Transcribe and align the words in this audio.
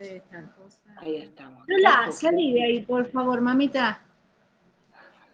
Ahí 0.00 1.16
estamos. 1.16 1.64
Lola, 1.66 2.12
salí 2.12 2.54
de 2.54 2.62
ahí, 2.62 2.80
por 2.82 3.10
favor, 3.10 3.40
mamita. 3.40 4.00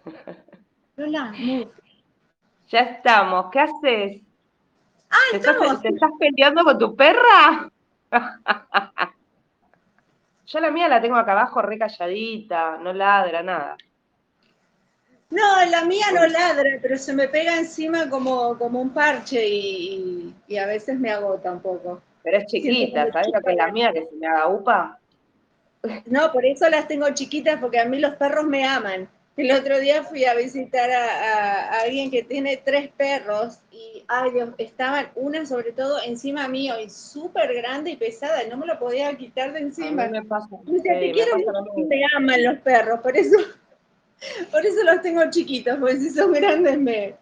Lola, 0.97 1.35
Ya 2.69 2.79
estamos, 2.81 3.51
¿qué 3.51 3.61
haces? 3.61 4.23
Ah, 5.11 5.17
¿Te, 5.33 5.37
estamos. 5.37 5.67
Estás, 5.67 5.83
¿Te 5.83 5.89
estás 5.89 6.11
peleando 6.19 6.65
con 6.65 6.79
tu 6.79 6.97
perra? 6.97 7.71
Yo 10.47 10.61
la 10.61 10.71
mía 10.71 10.89
la 10.89 11.01
tengo 11.01 11.17
acá 11.17 11.33
abajo 11.33 11.61
re 11.61 11.79
calladita, 11.79 12.79
no 12.79 12.93
ladra 12.93 13.43
nada. 13.43 13.77
No, 15.31 15.65
la 15.67 15.85
mía 15.85 16.07
no 16.15 16.27
ladra, 16.27 16.79
pero 16.81 16.97
se 16.97 17.13
me 17.13 17.29
pega 17.29 17.59
encima 17.59 18.09
como, 18.09 18.57
como 18.57 18.81
un 18.81 18.91
parche 18.91 19.47
y, 19.47 20.35
y 20.47 20.57
a 20.57 20.67
veces 20.67 20.99
me 20.99 21.11
agota 21.11 21.51
un 21.51 21.61
poco. 21.61 22.01
Pero 22.25 22.39
es 22.39 22.47
chiquita, 22.47 23.13
¿sabes 23.13 23.29
lo 23.33 23.41
que 23.43 23.51
es 23.53 23.57
la 23.57 23.71
mía? 23.71 23.93
Que 23.93 24.07
se 24.07 24.17
me 24.17 24.27
haga 24.27 24.49
upa. 24.49 24.99
No, 26.07 26.33
por 26.33 26.45
eso 26.47 26.69
las 26.71 26.89
tengo 26.89 27.07
chiquitas, 27.13 27.61
porque 27.61 27.79
a 27.79 27.85
mí 27.85 27.99
los 28.01 28.17
perros 28.17 28.45
me 28.47 28.65
aman. 28.65 29.07
El 29.37 29.51
otro 29.51 29.79
día 29.81 30.03
fui 30.05 30.25
a 30.25 30.35
visitar 30.35 30.89
a, 30.91 31.05
a- 31.05 31.69
a 31.71 31.81
alguien 31.83 32.11
que 32.11 32.23
tiene 32.23 32.57
tres 32.57 32.89
perros 32.97 33.59
y, 33.73 34.05
ay 34.09 34.31
Dios, 34.31 34.51
estaban 34.59 35.09
una 35.17 35.45
sobre 35.45 35.73
todo 35.73 36.01
encima 36.03 36.47
mío 36.49 36.79
y 36.81 36.89
súper 36.89 37.53
grande 37.53 37.91
y 37.91 37.97
pesada 37.97 38.45
y 38.45 38.49
no 38.49 38.57
me 38.57 38.65
lo 38.67 38.79
podía 38.79 39.13
quitar 39.17 39.53
de 39.53 39.59
encima. 39.61 40.07
me 40.07 40.23
pasa, 40.23 40.47
decía, 40.65 40.81
sí, 40.83 40.83
te 40.83 40.95
me 41.07 41.13
quiero 41.13 41.33
pasa 41.33 41.53
me 41.77 42.03
aman 42.17 42.45
los 42.45 42.59
perros, 42.61 43.01
por 43.01 43.17
eso, 43.17 43.37
por 44.53 44.65
eso 44.65 44.83
los 44.85 45.03
tengo 45.03 45.29
chiquitos, 45.29 45.79
porque 45.79 45.97
si 45.97 46.11
son 46.11 46.33
grandes 46.33 46.79
me, 46.79 47.15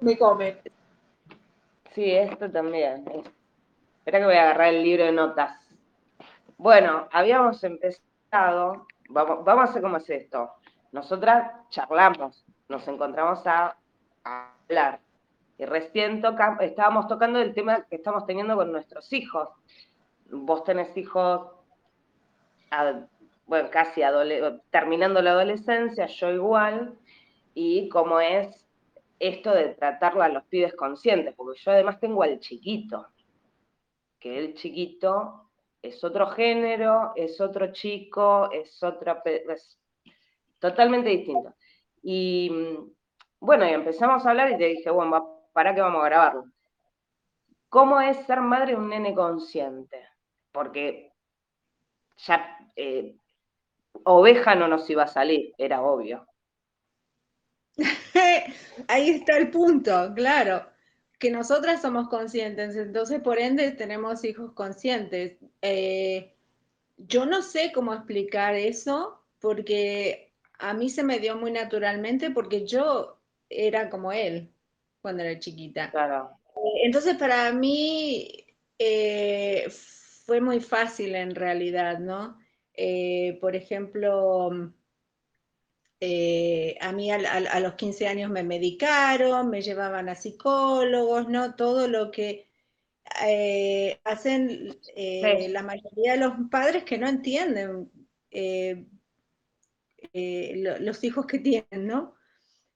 me 0.00 0.18
comen. 0.18 0.58
Sí, 1.94 2.10
esto 2.10 2.50
también. 2.50 3.04
Espera 4.04 4.18
que 4.18 4.26
voy 4.26 4.34
a 4.34 4.42
agarrar 4.42 4.74
el 4.74 4.82
libro 4.82 5.04
de 5.06 5.12
notas. 5.12 5.58
Bueno, 6.58 7.08
habíamos 7.10 7.64
empezado, 7.64 8.86
vamos, 9.08 9.42
vamos 9.46 9.64
a 9.66 9.70
hacer 9.70 9.80
cómo 9.80 9.96
es 9.96 10.10
esto. 10.10 10.50
Nosotras 10.92 11.50
charlamos, 11.70 12.44
nos 12.68 12.86
encontramos 12.86 13.46
a, 13.46 13.74
a 14.24 14.52
hablar. 14.68 15.00
Y 15.56 15.64
recién 15.64 16.22
estábamos 16.60 17.08
tocando 17.08 17.38
el 17.40 17.54
tema 17.54 17.86
que 17.86 17.96
estamos 17.96 18.26
teniendo 18.26 18.56
con 18.56 18.72
nuestros 18.72 19.10
hijos. 19.14 19.48
Vos 20.30 20.64
tenés 20.64 20.94
hijos, 20.98 21.48
ad- 22.70 23.06
bueno, 23.46 23.70
casi 23.70 24.02
terminando 24.68 25.22
la 25.22 25.30
adolescencia, 25.30 26.04
yo 26.08 26.30
igual, 26.30 26.98
y 27.54 27.88
cómo 27.88 28.20
es 28.20 28.66
esto 29.18 29.50
de 29.50 29.68
tratarlo 29.70 30.22
a 30.22 30.28
los 30.28 30.44
pibes 30.44 30.74
conscientes, 30.74 31.34
porque 31.34 31.58
yo 31.58 31.70
además 31.70 31.98
tengo 32.00 32.22
al 32.22 32.38
chiquito, 32.40 33.06
que 34.24 34.38
el 34.38 34.54
chiquito 34.54 35.50
es 35.82 36.02
otro 36.02 36.30
género, 36.30 37.12
es 37.14 37.38
otro 37.42 37.70
chico, 37.72 38.50
es 38.50 38.82
otra, 38.82 39.22
es 39.26 39.78
totalmente 40.58 41.10
distinto. 41.10 41.54
Y 42.02 42.48
mm, 42.50 42.90
bueno, 43.40 43.68
y 43.68 43.74
empezamos 43.74 44.24
a 44.24 44.30
hablar 44.30 44.52
y 44.52 44.56
te 44.56 44.64
dije, 44.64 44.88
bueno, 44.88 45.42
para 45.52 45.74
que 45.74 45.82
vamos 45.82 46.02
a 46.02 46.06
grabarlo. 46.06 46.44
¿Cómo 47.68 48.00
es 48.00 48.16
ser 48.24 48.40
madre 48.40 48.72
de 48.72 48.78
un 48.78 48.88
nene 48.88 49.14
consciente? 49.14 50.08
Porque 50.50 51.12
ya 52.16 52.56
eh, 52.76 53.18
oveja 54.04 54.54
no 54.54 54.68
nos 54.68 54.88
iba 54.88 55.02
a 55.02 55.08
salir, 55.08 55.52
era 55.58 55.82
obvio. 55.82 56.26
Ahí 58.88 59.10
está 59.10 59.36
el 59.36 59.50
punto, 59.50 60.14
claro, 60.14 60.66
que 61.24 61.30
nosotras 61.30 61.80
somos 61.80 62.10
conscientes, 62.10 62.76
entonces 62.76 63.22
por 63.22 63.38
ende 63.38 63.70
tenemos 63.70 64.22
hijos 64.24 64.52
conscientes. 64.52 65.38
Eh, 65.62 66.34
yo 66.98 67.24
no 67.24 67.40
sé 67.40 67.72
cómo 67.72 67.94
explicar 67.94 68.54
eso 68.54 69.24
porque 69.40 70.34
a 70.58 70.74
mí 70.74 70.90
se 70.90 71.02
me 71.02 71.20
dio 71.20 71.34
muy 71.38 71.50
naturalmente 71.50 72.30
porque 72.30 72.66
yo 72.66 73.18
era 73.48 73.88
como 73.88 74.12
él 74.12 74.52
cuando 75.00 75.22
era 75.22 75.38
chiquita. 75.38 75.90
Claro. 75.90 76.28
Entonces 76.82 77.16
para 77.16 77.50
mí 77.52 78.44
eh, 78.78 79.66
fue 80.26 80.42
muy 80.42 80.60
fácil 80.60 81.14
en 81.14 81.34
realidad, 81.34 82.00
¿no? 82.00 82.36
Eh, 82.74 83.38
por 83.40 83.56
ejemplo, 83.56 84.74
eh, 86.04 86.76
a 86.80 86.92
mí 86.92 87.10
a, 87.10 87.60
los 87.60 87.74
15 87.74 88.06
años 88.08 88.30
me 88.30 88.42
medicaron, 88.44 89.50
me 89.50 89.62
llevaban 89.62 90.08
a 90.08 90.14
psicólogos, 90.16 91.28
¿no? 91.28 91.54
Todo 91.56 91.88
lo 91.88 92.10
que 92.10 92.48
eh, 93.26 94.00
hacen 94.04 94.78
eh, 94.96 95.48
Sí. 95.48 95.50
la 95.50 95.62
mayoría 95.62 96.14
de 96.14 96.18
los 96.20 96.34
padres 96.50 96.84
que 96.84 96.98
no 96.98 97.08
entienden 97.08 97.90
lo- 100.12 100.78
los 100.78 101.04
hijos 101.04 101.26
que 101.26 101.38
tienen, 101.38 101.86
¿no? 101.86 102.14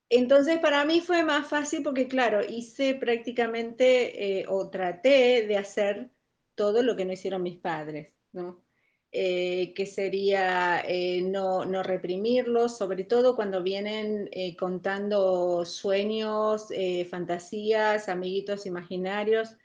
Entonces 0.09 0.59
para 0.59 0.85
mí 0.85 1.01
fue 1.01 1.23
más 1.23 1.47
fácil 1.49 1.83
porque, 1.83 2.07
claro, 2.07 2.41
hice 2.47 2.95
prácticamente 2.95 4.45
o 4.49 4.69
traté 4.69 5.47
de 5.47 5.57
hacer 5.57 6.11
todo 6.55 6.83
lo 6.83 6.95
que 6.95 7.05
no 7.05 7.13
hicieron 7.13 7.43
mis 7.43 7.57
padres, 7.57 8.13
¿no? 8.33 8.63
Eh, 9.11 9.73
que 9.73 9.87
sería 9.87 10.81
eh, 10.81 11.23
no, 11.23 11.65
no 11.65 11.81
reprimirlos, 11.81 12.77
sobre 12.77 13.05
todo 13.05 13.35
cuando 13.35 13.63
vienen 13.63 14.29
eh, 14.31 14.55
contando 14.55 15.65
sueños, 15.65 16.67
fantasías, 17.09 18.07
amiguitos 18.07 18.67
imaginarios. 18.67 19.55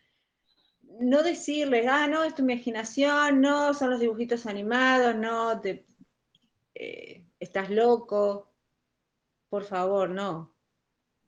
No 0.99 1.22
decirles, 1.22 1.87
ah, 1.91 2.06
no, 2.06 2.25
es 2.25 2.34
tu 2.34 2.43
imaginación, 2.43 3.43
no, 3.43 3.75
son 3.75 3.91
los 3.91 4.00
dibujitos 4.00 4.47
animados, 4.47 5.15
no, 5.16 5.61
te, 5.61 5.87
estás 7.38 7.69
loco, 7.69 8.50
por 9.50 9.65
favor, 9.65 10.09
no, 10.09 10.55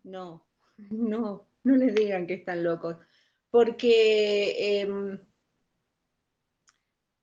no, 0.04 0.46
no, 0.78 1.48
no 1.64 1.76
les 1.76 1.94
digan 1.94 2.26
que 2.26 2.34
están 2.34 2.64
locos, 2.64 2.96
porque, 3.50 4.80
em, 4.80 5.18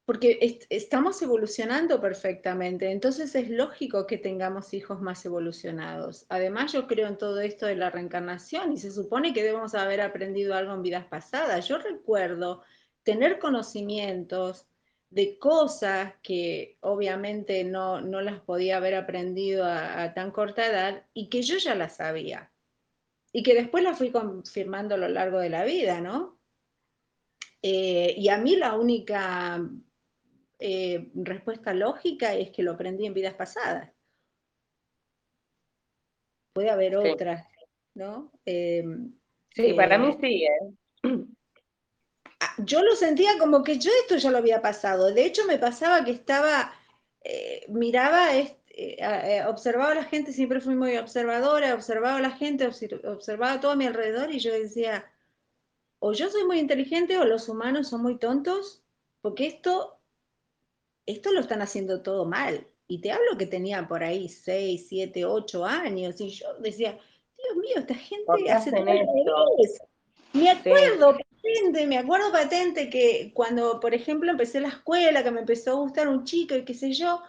porque 0.06 0.38
est- 0.42 0.66
estamos 0.70 1.22
evolucionando 1.22 2.02
perfectamente, 2.02 2.92
entonces 2.92 3.34
es 3.36 3.50
lógico 3.50 4.06
que 4.06 4.18
tengamos 4.18 4.74
hijos 4.74 5.02
más 5.02 5.26
evolucionados. 5.26 6.26
Además, 6.30 6.74
yo 6.74 6.88
creo 6.88 7.08
en 7.08 7.18
todo 7.18 7.40
esto 7.40 7.66
de 7.66 7.76
la 7.76 7.90
reencarnación 7.90 8.74
y 8.74 8.78
se 8.78 8.92
supone 8.92 9.34
que 9.34 9.44
debemos 9.44 9.76
haber 9.76 10.02
aprendido 10.02 10.56
algo 10.56 10.74
en 10.74 10.82
vidas 10.84 11.06
pasadas. 11.06 11.68
Yo 11.68 11.78
recuerdo 11.78 12.64
tener 13.04 13.40
conocimientos 13.40 14.68
de 15.10 15.38
cosas 15.40 16.16
que 16.24 16.78
obviamente 16.82 17.64
no, 17.64 18.02
no 18.02 18.22
las 18.22 18.42
podía 18.42 18.78
haber 18.78 18.96
aprendido 18.96 19.64
a, 19.66 20.04
a 20.04 20.14
tan 20.14 20.32
corta 20.32 20.66
edad 20.68 21.06
y 21.14 21.30
que 21.30 21.44
yo 21.44 21.58
ya 21.58 21.76
las 21.76 21.98
sabía 21.98 22.52
y 23.32 23.44
que 23.44 23.54
después 23.56 23.84
las 23.84 23.98
fui 23.98 24.12
confirmando 24.12 24.96
a 24.96 24.98
lo 24.98 25.08
largo 25.10 25.40
de 25.40 25.50
la 25.50 25.66
vida, 25.66 26.02
¿no? 26.02 26.40
Eh, 27.62 28.16
y 28.18 28.28
a 28.30 28.38
mí 28.38 28.56
la 28.56 28.76
única 28.76 29.62
eh, 30.66 31.12
respuesta 31.14 31.74
lógica 31.74 32.34
es 32.36 32.50
que 32.52 32.64
lo 32.64 32.72
aprendí 32.72 33.06
en 33.06 33.14
vidas 33.14 33.34
pasadas. 33.34 33.92
Puede 36.56 36.70
haber 36.70 36.94
Sí. 36.94 37.10
otras, 37.10 37.48
¿no? 37.96 38.32
Eh, 38.46 38.84
Sí, 39.56 39.74
para 39.74 39.98
mí 39.98 40.08
eh, 40.10 40.18
sí, 40.20 40.44
¿eh? 40.46 40.74
ah, 42.40 42.56
yo 42.60 42.82
lo 42.82 42.96
sentía 42.96 43.38
como 43.38 43.64
que 43.64 43.78
yo 43.78 43.92
esto 44.02 44.18
ya 44.18 44.32
lo 44.32 44.38
había 44.40 44.62
pasado. 44.62 45.14
De 45.14 45.26
hecho, 45.26 45.46
me 45.46 45.60
pasaba 45.60 46.04
que 46.04 46.12
estaba, 46.12 46.74
miraba, 47.68 48.30
observaba 49.48 49.92
a 49.92 49.96
la 49.96 50.06
gente, 50.06 50.32
siempre 50.34 50.60
fui 50.62 50.76
muy 50.76 50.98
observadora, 50.98 51.76
observaba 51.76 52.18
a 52.18 52.22
la 52.22 52.32
gente, 52.32 52.68
obser- 52.68 53.06
observaba 53.06 53.60
todo 53.60 53.72
a 53.72 53.76
mi 53.76 53.86
alrededor 53.86 54.32
y 54.32 54.40
yo 54.40 54.52
decía, 54.54 55.06
o 56.00 56.14
yo 56.14 56.30
soy 56.30 56.46
muy 56.46 56.60
inteligente 56.60 57.18
o 57.18 57.26
los 57.26 57.48
humanos 57.50 57.90
son 57.90 58.02
muy 58.02 58.18
tontos, 58.18 58.84
porque 59.22 59.46
esto, 59.46 60.00
esto 61.06 61.32
lo 61.34 61.42
están 61.42 61.62
haciendo 61.62 62.02
todo 62.02 62.26
mal. 62.26 62.68
Y 62.88 63.02
te 63.02 63.12
hablo 63.12 63.38
que 63.38 63.46
tenía 63.48 63.88
por 63.88 64.04
ahí 64.04 64.30
6, 64.30 64.88
7, 64.90 65.26
8 65.26 65.66
años 65.66 66.20
y 66.22 66.30
yo 66.30 66.46
decía, 66.60 66.92
Dios 67.38 67.56
mío, 67.58 67.76
esta 67.78 67.96
¿Por 68.26 68.40
gente 68.40 68.52
hace 68.52 68.70
hacen 68.70 68.76
todo 68.76 68.90
al 68.92 68.98
esto? 68.98 69.46
revés. 69.58 69.82
Me 70.34 70.50
acuerdo 70.50 71.18
patente, 71.18 71.88
me 71.88 71.98
acuerdo 71.98 72.32
patente 72.32 72.90
que 72.90 73.32
cuando, 73.34 73.80
por 73.80 73.94
ejemplo, 73.94 74.32
empecé 74.32 74.60
la 74.60 74.70
escuela, 74.70 75.24
que 75.24 75.32
me 75.32 75.42
empezó 75.42 75.72
a 75.72 75.76
gustar 75.76 76.08
un 76.08 76.24
chico 76.26 76.56
y 76.56 76.66
qué 76.66 76.74
sé 76.74 76.94
yo, 76.94 77.22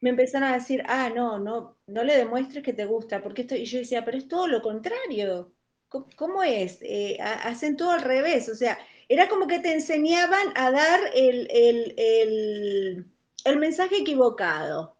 me 0.00 0.10
empezaron 0.10 0.48
a 0.50 0.54
decir, 0.54 0.82
ah, 0.86 1.10
no, 1.14 1.38
no, 1.38 1.78
no 1.86 2.04
le 2.04 2.16
demuestres 2.16 2.62
que 2.64 2.72
te 2.72 2.84
gusta, 2.86 3.22
porque 3.22 3.42
esto, 3.42 3.54
y 3.56 3.64
yo 3.64 3.78
decía, 3.78 4.04
pero 4.04 4.18
es 4.18 4.28
todo 4.28 4.46
lo 4.48 4.62
contrario. 4.62 5.54
¿Cómo, 5.88 6.06
cómo 6.16 6.42
es? 6.42 6.78
Eh, 6.82 7.18
ha- 7.20 7.48
hacen 7.48 7.76
todo 7.76 7.90
al 7.92 8.02
revés, 8.02 8.48
o 8.48 8.54
sea, 8.54 8.78
era 9.08 9.28
como 9.28 9.46
que 9.46 9.60
te 9.60 9.72
enseñaban 9.72 10.48
a 10.56 10.70
dar 10.70 11.00
el, 11.14 11.48
el, 11.50 11.94
el, 11.98 13.13
el 13.44 13.58
mensaje 13.58 13.98
equivocado, 13.98 14.96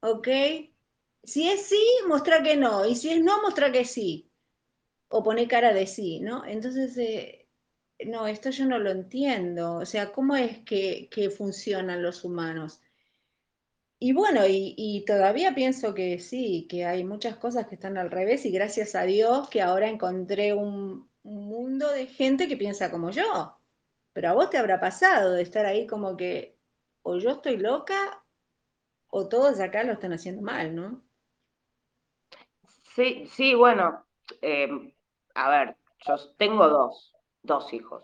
¿ok? 0.00 0.28
Si 1.22 1.48
es 1.48 1.66
sí, 1.66 1.82
mostrar 2.08 2.42
que 2.42 2.56
no, 2.56 2.86
y 2.86 2.96
si 2.96 3.10
es 3.10 3.22
no, 3.22 3.42
mostrar 3.42 3.72
que 3.72 3.84
sí 3.84 4.30
o 5.08 5.22
poner 5.22 5.48
cara 5.48 5.72
de 5.72 5.86
sí, 5.86 6.20
¿no? 6.20 6.44
Entonces, 6.44 6.96
eh, 6.98 7.48
no, 8.06 8.26
esto 8.26 8.50
yo 8.50 8.66
no 8.66 8.78
lo 8.78 8.90
entiendo. 8.90 9.76
O 9.76 9.86
sea, 9.86 10.12
¿cómo 10.12 10.36
es 10.36 10.58
que, 10.60 11.08
funcionan 11.36 12.02
los 12.02 12.24
humanos? 12.24 12.80
Y 13.98 14.12
bueno, 14.12 14.42
y, 14.46 15.04
todavía 15.06 15.54
pienso 15.54 15.94
que 15.94 16.18
sí, 16.20 16.66
que 16.70 16.86
hay 16.86 17.04
muchas 17.04 17.36
cosas 17.36 17.66
que 17.66 17.74
están 17.74 17.98
al 17.98 18.10
revés 18.10 18.46
y 18.46 18.50
gracias 18.50 18.94
a 18.94 19.02
Dios 19.02 19.48
que 19.50 19.60
ahora 19.62 19.88
encontré 19.88 20.54
un, 20.54 21.08
mundo 21.22 21.92
de 21.92 22.06
gente 22.06 22.48
que 22.48 22.56
piensa 22.56 22.90
como 22.90 23.10
yo. 23.10 23.58
Pero 24.14 24.30
a 24.30 24.32
vos 24.34 24.50
te 24.50 24.58
habrá 24.58 24.80
pasado 24.80 25.32
de 25.34 25.42
estar 25.42 25.66
ahí 25.66 25.86
como 25.86 26.16
que 26.16 26.59
o 27.02 27.16
yo 27.16 27.30
estoy 27.30 27.56
loca 27.56 28.22
o 29.08 29.28
todos 29.28 29.60
acá 29.60 29.82
lo 29.82 29.92
están 29.92 30.12
haciendo 30.12 30.42
mal, 30.42 30.74
¿no? 30.74 31.02
Sí, 32.94 33.26
sí, 33.26 33.54
bueno, 33.54 34.04
eh, 34.42 34.94
a 35.34 35.50
ver, 35.50 35.76
yo 36.06 36.16
tengo 36.36 36.68
dos, 36.68 37.12
dos 37.42 37.72
hijos. 37.72 38.02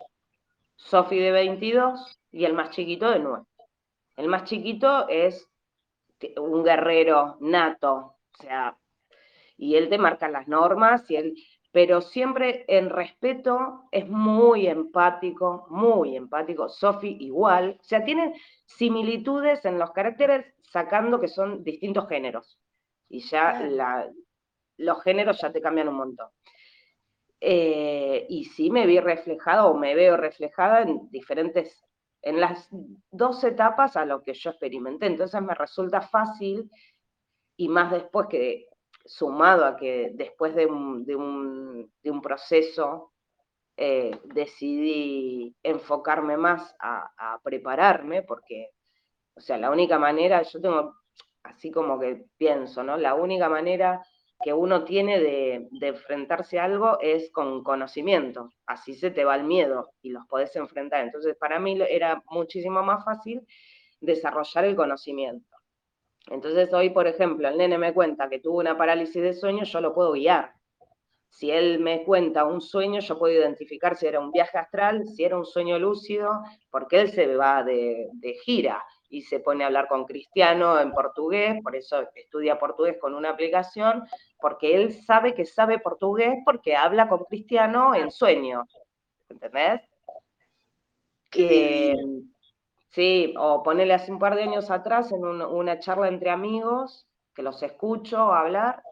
Sofi 0.76 1.18
de 1.18 1.32
22 1.32 2.20
y 2.32 2.44
el 2.44 2.52
más 2.52 2.70
chiquito 2.70 3.10
de 3.10 3.18
9. 3.18 3.44
El 4.16 4.28
más 4.28 4.44
chiquito 4.44 5.08
es 5.08 5.48
un 6.36 6.64
guerrero 6.64 7.36
nato, 7.40 8.16
o 8.38 8.42
sea, 8.42 8.76
y 9.56 9.76
él 9.76 9.88
te 9.88 9.98
marca 9.98 10.28
las 10.28 10.48
normas, 10.48 11.10
y 11.10 11.16
él, 11.16 11.34
pero 11.76 12.00
siempre 12.00 12.64
en 12.68 12.88
respeto, 12.88 13.82
es 13.92 14.08
muy 14.08 14.66
empático, 14.66 15.66
muy 15.68 16.16
empático. 16.16 16.70
Sofi 16.70 17.18
igual, 17.20 17.76
o 17.78 17.84
sea, 17.84 18.02
tienen 18.02 18.32
similitudes 18.64 19.62
en 19.66 19.78
los 19.78 19.90
caracteres, 19.90 20.46
sacando 20.62 21.20
que 21.20 21.28
son 21.28 21.62
distintos 21.64 22.08
géneros. 22.08 22.58
Y 23.10 23.20
ya 23.28 23.62
los 24.78 25.02
géneros 25.02 25.38
ya 25.38 25.52
te 25.52 25.60
cambian 25.60 25.88
un 25.88 25.96
montón. 25.96 26.28
Eh, 27.42 28.24
y 28.26 28.46
sí 28.46 28.70
me 28.70 28.86
vi 28.86 28.98
reflejada 28.98 29.66
o 29.66 29.76
me 29.76 29.94
veo 29.94 30.16
reflejada 30.16 30.80
en 30.80 31.10
diferentes, 31.10 31.84
en 32.22 32.40
las 32.40 32.70
dos 33.10 33.44
etapas 33.44 33.98
a 33.98 34.06
lo 34.06 34.22
que 34.22 34.32
yo 34.32 34.48
experimenté. 34.48 35.08
Entonces 35.08 35.42
me 35.42 35.54
resulta 35.54 36.00
fácil 36.00 36.70
y 37.54 37.68
más 37.68 37.90
después 37.90 38.28
que, 38.30 38.65
sumado 39.06 39.64
a 39.64 39.76
que 39.76 40.10
después 40.14 40.54
de 40.54 40.66
un, 40.66 41.04
de 41.04 41.16
un, 41.16 42.22
proceso 42.22 43.12
eh, 43.76 44.18
decidí 44.24 45.54
enfocarme 45.62 46.36
más 46.36 46.74
a, 46.80 47.38
prepararme, 47.42 48.22
porque, 48.22 48.70
o 49.34 49.40
sea, 49.40 49.58
la 49.58 49.70
única 49.70 49.98
manera, 49.98 50.42
yo 50.42 50.60
tengo, 50.60 50.94
así 51.42 51.70
como 51.70 51.98
que 52.00 52.26
pienso, 52.36 52.82
¿no? 52.82 52.96
La 52.96 53.14
única 53.14 53.48
manera 53.48 54.02
que 54.42 54.52
uno 54.52 54.84
tiene 54.84 55.20
de, 55.20 55.68
enfrentarse 55.80 56.58
a 56.58 56.64
algo 56.64 56.98
es 57.00 57.30
con 57.30 57.62
conocimiento, 57.62 58.52
así 58.66 58.94
se 58.94 59.10
te 59.10 59.24
va 59.24 59.36
el 59.36 59.44
miedo 59.44 59.90
y 60.02 60.10
los 60.10 60.26
podés 60.26 60.54
enfrentar. 60.56 61.04
Entonces, 61.04 61.36
para 61.36 61.58
mí 61.58 61.78
era 61.88 62.22
muchísimo 62.30 62.82
más 62.82 63.04
fácil 63.04 63.46
desarrollar 64.00 64.64
el 64.64 64.76
conocimiento. 64.76 65.55
Entonces, 66.30 66.72
hoy, 66.74 66.90
por 66.90 67.06
ejemplo, 67.06 67.48
el 67.48 67.56
nene 67.56 67.78
me 67.78 67.94
cuenta 67.94 68.28
que 68.28 68.40
tuvo 68.40 68.58
una 68.58 68.76
parálisis 68.76 69.22
de 69.22 69.32
sueño, 69.32 69.64
yo 69.64 69.80
lo 69.80 69.94
puedo 69.94 70.12
guiar. 70.12 70.52
Si 71.28 71.50
él 71.50 71.80
me 71.80 72.02
cuenta 72.04 72.44
un 72.44 72.60
sueño, 72.60 73.00
yo 73.00 73.18
puedo 73.18 73.34
identificar 73.34 73.96
si 73.96 74.06
era 74.06 74.20
un 74.20 74.32
viaje 74.32 74.58
astral, 74.58 75.06
si 75.06 75.24
era 75.24 75.36
un 75.36 75.44
sueño 75.44 75.78
lúcido, 75.78 76.30
porque 76.70 77.00
él 77.00 77.10
se 77.10 77.36
va 77.36 77.62
de, 77.62 78.08
de 78.14 78.34
gira 78.44 78.82
y 79.08 79.22
se 79.22 79.40
pone 79.40 79.62
a 79.62 79.68
hablar 79.68 79.86
con 79.88 80.04
Cristiano 80.04 80.80
en 80.80 80.92
portugués, 80.92 81.62
por 81.62 81.76
eso 81.76 82.08
estudia 82.14 82.58
portugués 82.58 82.96
con 83.00 83.14
una 83.14 83.30
aplicación, 83.30 84.04
porque 84.40 84.74
él 84.74 84.92
sabe 84.92 85.34
que 85.34 85.44
sabe 85.44 85.78
portugués 85.78 86.34
porque 86.44 86.74
habla 86.74 87.08
con 87.08 87.24
Cristiano 87.24 87.94
en 87.94 88.10
sueños, 88.10 88.66
¿entendés? 89.28 89.82
Eh, 91.34 91.94
sí, 92.96 93.34
o 93.38 93.62
ponele 93.62 93.94
hace 93.94 94.10
un 94.10 94.18
par 94.18 94.34
de 94.34 94.42
años 94.42 94.70
atrás 94.70 95.12
en 95.12 95.24
una 95.24 95.78
charla 95.78 96.08
entre 96.08 96.30
amigos, 96.30 97.06
que 97.34 97.42
los 97.42 97.62
escucho 97.62 98.32
hablar, 98.32 98.82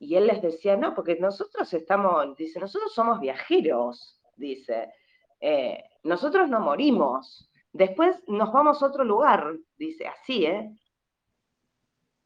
y 0.00 0.16
él 0.16 0.26
les 0.26 0.42
decía, 0.42 0.76
no, 0.76 0.94
porque 0.94 1.16
nosotros 1.20 1.72
estamos, 1.72 2.36
dice, 2.36 2.58
nosotros 2.58 2.92
somos 2.92 3.20
viajeros, 3.20 4.20
dice, 4.36 4.92
eh, 5.40 5.84
nosotros 6.02 6.48
no 6.48 6.58
morimos, 6.58 7.48
Después 7.72 8.22
nos 8.28 8.52
vamos 8.52 8.82
a 8.82 8.86
otro 8.86 9.02
lugar, 9.02 9.56
dice, 9.78 10.06
así, 10.06 10.44
¿eh? 10.44 10.70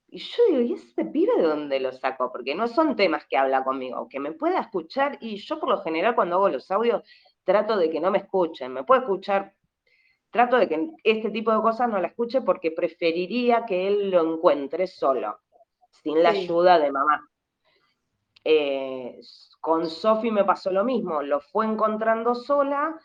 Y 0.08 0.18
yo 0.18 0.42
digo, 0.48 0.60
¿y 0.60 0.72
ese 0.72 1.04
pibe 1.04 1.36
de 1.36 1.42
dónde 1.44 1.78
lo 1.78 1.92
saco? 1.92 2.32
Porque 2.32 2.54
no 2.54 2.66
son 2.66 2.96
temas 2.96 3.26
que 3.26 3.36
habla 3.36 3.62
conmigo, 3.62 4.08
que 4.08 4.18
me 4.18 4.32
pueda 4.32 4.60
escuchar, 4.60 5.18
y 5.20 5.36
yo 5.36 5.60
por 5.60 5.68
lo 5.68 5.82
general 5.82 6.14
cuando 6.16 6.36
hago 6.36 6.48
los 6.48 6.70
audios 6.70 7.02
trato 7.44 7.76
de 7.76 7.90
que 7.90 8.00
no 8.00 8.10
me 8.10 8.18
escuchen, 8.18 8.72
me 8.72 8.82
puede 8.82 9.02
escuchar, 9.02 9.54
trato 10.36 10.56
de 10.56 10.68
que 10.68 10.90
este 11.02 11.30
tipo 11.30 11.52
de 11.52 11.62
cosas 11.62 11.88
no 11.88 11.98
la 11.98 12.08
escuche 12.08 12.42
porque 12.42 12.70
preferiría 12.70 13.64
que 13.66 13.88
él 13.88 14.10
lo 14.10 14.34
encuentre 14.34 14.86
solo, 14.86 15.38
sin 15.90 16.22
la 16.22 16.30
ayuda 16.30 16.78
de 16.78 16.92
mamá. 16.92 17.28
Eh, 18.44 19.20
con 19.60 19.86
Sofi 19.88 20.30
me 20.30 20.44
pasó 20.44 20.70
lo 20.70 20.84
mismo, 20.84 21.22
lo 21.22 21.40
fue 21.40 21.66
encontrando 21.66 22.34
sola 22.34 22.96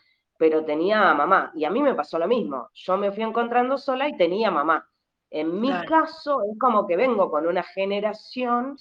pero 0.42 0.64
tenía 0.64 1.08
a 1.08 1.14
mamá. 1.14 1.52
Y 1.54 1.64
a 1.64 1.70
mí 1.70 1.80
me 1.80 1.94
pasó 1.94 2.18
lo 2.18 2.26
mismo. 2.26 2.68
Yo 2.74 2.96
me 2.96 3.12
fui 3.12 3.22
encontrando 3.22 3.78
sola 3.78 4.08
y 4.08 4.16
tenía 4.16 4.50
mamá. 4.50 4.84
En 5.30 5.60
mi 5.60 5.70
caso 5.86 6.42
es 6.42 6.58
como 6.58 6.84
que 6.84 6.96
vengo 6.96 7.30
con 7.30 7.46
una 7.46 7.62
generación 7.62 8.76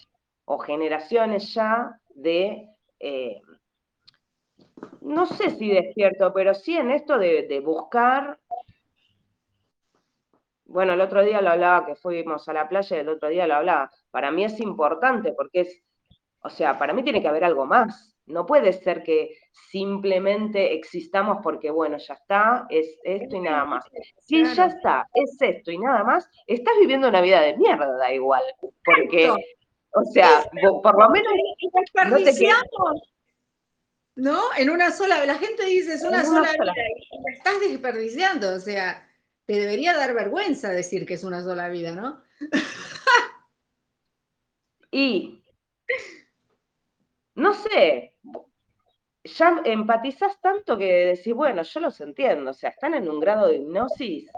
o 0.45 0.57
generaciones 0.57 1.53
ya 1.53 1.99
de, 2.15 2.67
eh, 2.99 3.39
no 5.01 5.25
sé 5.25 5.51
si 5.51 5.69
despierto, 5.69 6.31
pero 6.33 6.53
sí 6.53 6.77
en 6.77 6.91
esto 6.91 7.17
de, 7.17 7.47
de 7.47 7.59
buscar 7.59 8.39
bueno, 10.71 10.93
el 10.93 11.01
otro 11.01 11.23
día 11.23 11.41
lo 11.41 11.49
hablaba, 11.49 11.85
que 11.85 11.95
fuimos 11.95 12.47
a 12.47 12.53
la 12.53 12.69
playa, 12.69 12.97
el 12.97 13.09
otro 13.09 13.29
día 13.29 13.45
lo 13.45 13.55
hablaba. 13.55 13.91
Para 14.09 14.31
mí 14.31 14.45
es 14.45 14.59
importante 14.59 15.33
porque 15.33 15.61
es, 15.61 15.83
o 16.41 16.49
sea, 16.49 16.79
para 16.79 16.93
mí 16.93 17.03
tiene 17.03 17.21
que 17.21 17.27
haber 17.27 17.43
algo 17.43 17.65
más. 17.65 18.15
No 18.25 18.45
puede 18.45 18.71
ser 18.71 19.03
que 19.03 19.35
simplemente 19.51 20.73
existamos 20.73 21.39
porque, 21.43 21.69
bueno, 21.71 21.97
ya 21.97 22.13
está, 22.13 22.65
es 22.69 22.99
esto 23.03 23.35
y 23.35 23.41
nada 23.41 23.65
más. 23.65 23.85
Si 24.19 24.45
ya 24.45 24.67
está, 24.67 25.07
es 25.13 25.35
esto 25.41 25.71
y 25.71 25.77
nada 25.77 26.03
más, 26.03 26.29
estás 26.47 26.73
viviendo 26.79 27.09
una 27.09 27.19
vida 27.19 27.41
de 27.41 27.57
mierda, 27.57 27.97
da 27.97 28.13
igual. 28.13 28.43
Porque, 28.85 29.29
o 29.29 30.03
sea, 30.13 30.45
por 30.81 30.97
lo 30.97 31.09
menos. 31.09 31.33
No, 34.15 34.53
En 34.57 34.69
una 34.69 34.91
sola, 34.91 35.25
la 35.25 35.35
gente 35.35 35.65
dice 35.65 35.93
es 35.93 36.03
una, 36.03 36.23
sola, 36.23 36.51
vida 36.51 36.63
y 36.63 36.65
la 36.65 37.33
estás 37.33 37.59
desperdiciando, 37.61 38.55
o 38.55 38.59
sea, 38.59 39.07
te 39.45 39.53
debería 39.53 39.95
dar 39.95 40.13
vergüenza 40.13 40.69
decir 40.69 41.05
que 41.05 41.13
es 41.13 41.23
una 41.23 41.41
sola 41.43 41.69
vida, 41.69 41.93
¿no? 41.93 42.21
y 44.91 45.43
no 47.35 47.53
sé, 47.53 48.15
ya 49.23 49.61
empatizás 49.63 50.39
tanto 50.41 50.77
que 50.77 51.15
decís, 51.15 51.33
bueno, 51.33 51.63
yo 51.63 51.79
los 51.79 51.99
entiendo, 52.01 52.51
o 52.51 52.53
sea, 52.53 52.71
están 52.71 52.93
en 52.95 53.09
un 53.09 53.19
grado 53.19 53.47
de 53.47 53.57
hipnosis 53.57 54.29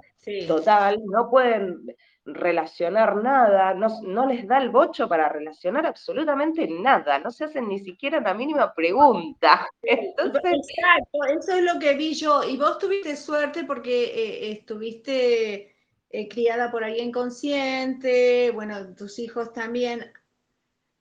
total, 0.47 1.01
no 1.05 1.29
pueden 1.29 1.85
relacionar 2.25 3.17
nada, 3.17 3.73
no, 3.73 4.25
les 4.27 4.47
da 4.47 4.57
el 4.61 4.69
bocho 4.69 5.09
para 5.09 5.27
relacionar 5.27 5.85
absolutamente 5.85 6.67
nada, 6.67 7.19
no 7.19 7.29
se 7.31 7.45
hacen 7.45 7.67
ni 7.67 7.79
siquiera 7.79 8.19
una 8.19 8.33
mínima 8.33 8.73
pregunta. 8.73 9.67
Exacto, 9.83 11.23
eso 11.37 11.53
es 11.53 11.63
lo 11.63 11.79
que 11.79 11.95
vi 11.95 12.13
yo. 12.13 12.43
Y 12.43 12.57
vos 12.57 12.77
tuviste 12.77 13.17
suerte 13.17 13.65
porque 13.65 14.05
eh, 14.05 14.51
estuviste 14.51 15.75
eh, 16.09 16.27
criada 16.29 16.71
por 16.71 16.83
alguien 16.83 17.11
consciente, 17.11 18.51
bueno, 18.51 18.95
tus 18.95 19.19
hijos 19.19 19.51
también. 19.51 20.11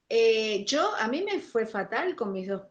Eh, 0.09 0.65
yo, 0.67 0.91
a 0.99 1.09
mí 1.09 1.23
me 1.23 1.41
fue 1.41 1.67
fatal 1.67 2.17
con 2.17 2.33
mis, 2.33 2.49
dos, 2.49 2.63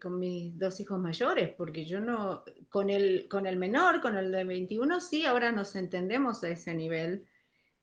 con 0.00 0.18
mis 0.18 0.56
dos 0.56 0.78
hijos 0.80 0.98
mayores, 1.00 1.52
porque 1.54 1.84
yo 1.84 2.00
no, 2.00 2.44
con 2.70 2.88
el, 2.88 3.26
con 3.28 3.46
el 3.46 3.56
menor, 3.56 4.00
con 4.00 4.16
el 4.16 4.30
de 4.30 4.44
21, 4.44 5.00
sí, 5.00 5.26
ahora 5.26 5.50
nos 5.50 5.74
entendemos 5.74 6.44
a 6.44 6.48
ese 6.48 6.72
nivel. 6.74 7.26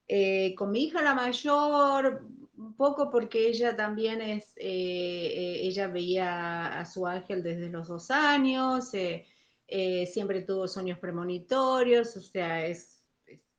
Eh, 0.09 0.53
con 0.55 0.71
mi 0.71 0.85
hija 0.85 1.01
la 1.01 1.13
mayor, 1.13 2.25
un 2.57 2.73
poco 2.75 3.09
porque 3.09 3.47
ella 3.47 3.75
también 3.75 4.21
es, 4.21 4.51
ella 4.57 5.87
veía 5.87 6.79
a 6.79 6.85
su 6.85 7.07
ángel 7.07 7.41
desde 7.43 7.69
los 7.69 7.87
dos 7.87 8.11
años, 8.11 8.89
siempre 8.89 10.41
tuvo 10.41 10.67
sueños 10.67 10.99
premonitorios, 10.99 12.17
o 12.17 12.21
sea, 12.21 12.65
es, 12.65 13.05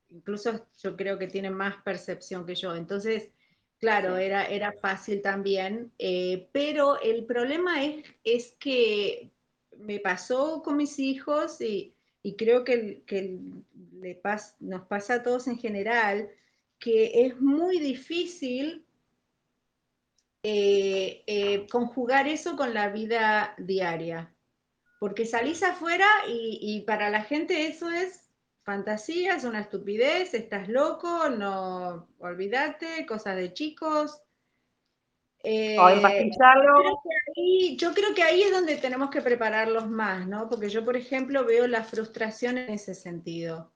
incluso 0.09 0.67
yo 0.83 0.95
creo 0.95 1.17
que 1.17 1.27
tiene 1.27 1.49
más 1.49 1.77
percepción 1.83 2.45
que 2.45 2.53
yo. 2.53 2.75
Entonces, 2.75 3.31
Claro, 3.81 4.17
era, 4.17 4.45
era 4.45 4.73
fácil 4.73 5.23
también, 5.23 5.91
eh, 5.97 6.47
pero 6.51 7.01
el 7.01 7.25
problema 7.25 7.83
es, 7.83 8.05
es 8.23 8.51
que 8.59 9.31
me 9.75 9.99
pasó 9.99 10.61
con 10.61 10.77
mis 10.77 10.99
hijos 10.99 11.59
y, 11.61 11.95
creo 12.37 12.63
que, 12.63 13.01
le 13.99 14.21
nos 14.59 14.85
pasa 14.85 15.15
a 15.15 15.23
todos 15.23 15.47
en 15.47 15.57
general, 15.57 16.29
que 16.81 17.25
es 17.25 17.39
muy 17.39 17.79
difícil 17.79 18.85
eh, 20.43 21.23
eh, 21.27 21.67
conjugar 21.69 22.27
eso 22.27 22.57
con 22.57 22.73
la 22.73 22.89
vida 22.89 23.53
diaria. 23.57 24.35
porque 24.99 25.25
salís 25.25 25.63
afuera 25.63 26.07
y, 26.27 26.83
para 26.85 27.09
la 27.09 27.23
gente 27.23 27.65
eso 27.65 27.89
es 27.89 28.29
fantasía, 28.63 29.35
es 29.35 29.43
una 29.43 29.61
estupidez, 29.61 30.35
estás 30.35 30.67
loco, 30.67 31.29
no, 31.29 32.07
olvídate, 32.19 33.05
cosas 33.07 33.35
de 33.35 33.51
chicos. 33.51 34.21
Eh, 35.43 35.75
yo 37.77 37.93
creo 37.95 38.13
que 38.13 38.21
ahí 38.21 38.43
es 38.43 38.51
donde 38.51 38.77
tenemos 38.77 39.09
que 39.09 39.23
prepararlos 39.23 39.89
más, 39.89 40.27
¿no? 40.27 40.47
Porque 40.47 40.69
yo, 40.69 40.85
por 40.85 40.95
ejemplo, 40.95 41.45
veo 41.45 41.65
la 41.65 41.83
frustración 41.83 42.59
en 42.59 42.69
ese 42.69 42.93
sentido. 42.93 43.73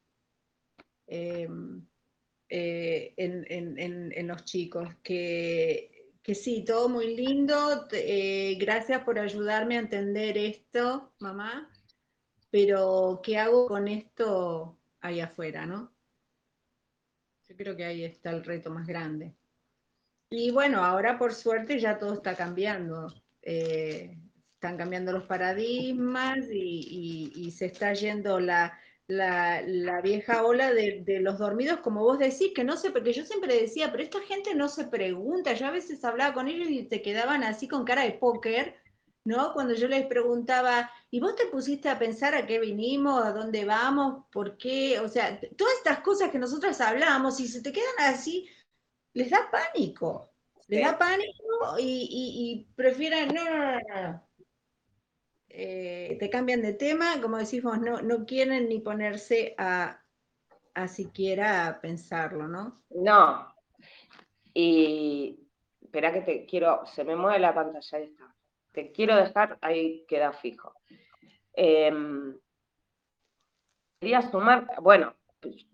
Eh, 2.48 3.14
en, 3.18 4.28
los 4.28 4.46
chicos, 4.46 4.90
que, 5.02 6.12
que, 6.22 6.36
sí, 6.36 6.64
todo 6.64 6.90
muy 6.90 7.16
lindo, 7.16 7.88
eh, 7.92 8.56
gracias 8.60 9.04
por 9.04 9.18
ayudarme 9.18 9.78
a 9.78 9.82
entender 9.82 10.38
esto, 10.38 11.14
mamá, 11.20 11.70
pero 12.52 13.20
¿qué 13.24 13.38
hago 13.38 13.68
con 13.68 13.88
esto 13.88 14.78
ahí 15.02 15.20
afuera, 15.20 15.66
no? 15.66 15.92
Yo 17.48 17.56
creo 17.56 17.76
que 17.76 17.86
ahí 17.86 18.04
está 18.04 18.32
el 18.32 18.44
reto 18.44 18.70
más 18.72 18.88
grande. 18.88 19.36
Y 20.30 20.52
bueno, 20.52 20.84
ahora 20.84 21.18
por 21.18 21.34
suerte 21.34 21.80
ya 21.80 21.98
todo 21.98 22.14
está 22.14 22.36
cambiando. 22.36 23.14
Eh, 23.42 24.18
están 24.56 24.78
cambiando 24.78 25.12
los 25.12 25.26
paradigmas 25.26 26.40
y, 26.52 27.52
se 27.52 27.68
está 27.68 27.94
yendo 27.94 28.40
la, 28.40 28.78
la, 29.08 30.02
vieja 30.02 30.44
ola 30.44 30.74
de, 30.74 31.20
los 31.22 31.38
dormidos, 31.38 31.80
como 31.80 32.02
vos 32.04 32.20
decís, 32.20 32.52
que 32.56 32.64
no 32.64 32.78
sé, 32.78 32.92
porque 32.92 33.14
yo 33.14 33.26
siempre 33.26 33.60
decía, 33.60 33.92
pero 33.92 34.04
esta 34.04 34.22
gente 34.22 34.56
no 34.56 34.68
se 34.70 34.86
pregunta. 34.86 35.54
Yo 35.54 35.68
a 35.68 35.72
veces 35.72 36.04
hablaba 36.04 36.34
con 36.34 36.48
ellos 36.48 36.70
y 36.70 36.88
se 36.88 37.02
quedaban 37.02 37.44
así 37.44 37.68
con 37.68 37.86
cara 37.86 38.04
de 38.04 38.14
póker, 38.14 38.76
¿no? 39.24 39.54
Cuando 39.54 39.74
yo 39.74 39.88
les 39.88 40.06
preguntaba, 40.08 40.92
¿y 41.12 41.20
vos 41.20 41.36
te 41.36 41.48
pusiste 41.48 41.90
a 41.90 42.00
pensar 42.00 42.36
a 42.36 42.46
qué 42.46 42.60
vinimos, 42.60 43.24
a 43.24 43.32
dónde 43.32 43.66
vamos, 43.66 44.26
por 44.32 44.58
qué? 44.58 45.00
O 45.00 45.08
sea, 45.08 45.40
todas 45.58 45.74
estas 45.78 46.00
cosas 46.00 46.32
que 46.32 46.40
nosotros 46.40 46.80
hablamos 46.82 47.40
y 47.40 47.48
se 47.48 47.62
te 47.62 47.72
quedan 47.72 47.96
así, 48.00 48.50
les 49.14 49.30
da 49.30 49.50
pánico. 49.52 50.32
Les 50.68 50.84
da 50.84 50.98
pánico 50.98 51.76
y, 51.80 52.68
prefieren, 52.76 53.34
no, 53.34 53.44
no, 53.44 53.62
no, 53.62 54.12
no. 54.12 54.25
Eh, 55.58 56.18
te 56.20 56.30
cambian 56.30 56.62
de 56.62 56.74
tema, 56.74 57.22
como 57.22 57.38
decimos, 57.38 57.80
no, 57.80 58.02
no 58.02 58.26
quieren 58.26 58.68
ni 58.68 58.80
ponerse 58.80 59.56
a, 59.58 60.02
a 60.74 60.88
siquiera 60.90 61.80
pensarlo, 61.82 62.50
¿no? 62.50 62.84
No. 62.90 63.56
Y 64.54 65.40
espera 65.82 66.12
que 66.12 66.22
te 66.22 66.46
quiero, 66.46 66.86
se 66.86 67.06
me 67.06 67.16
mueve 67.16 67.40
la 67.40 67.56
pantalla, 67.56 67.98
ahí 67.98 68.04
está. 68.04 68.36
Te 68.74 68.92
quiero 68.92 69.16
dejar, 69.16 69.58
ahí 69.62 70.06
queda 70.10 70.34
fijo. 70.34 70.74
Em, 71.54 72.38
quería 74.02 74.24
sumar, 74.24 74.68
bueno, 74.82 75.16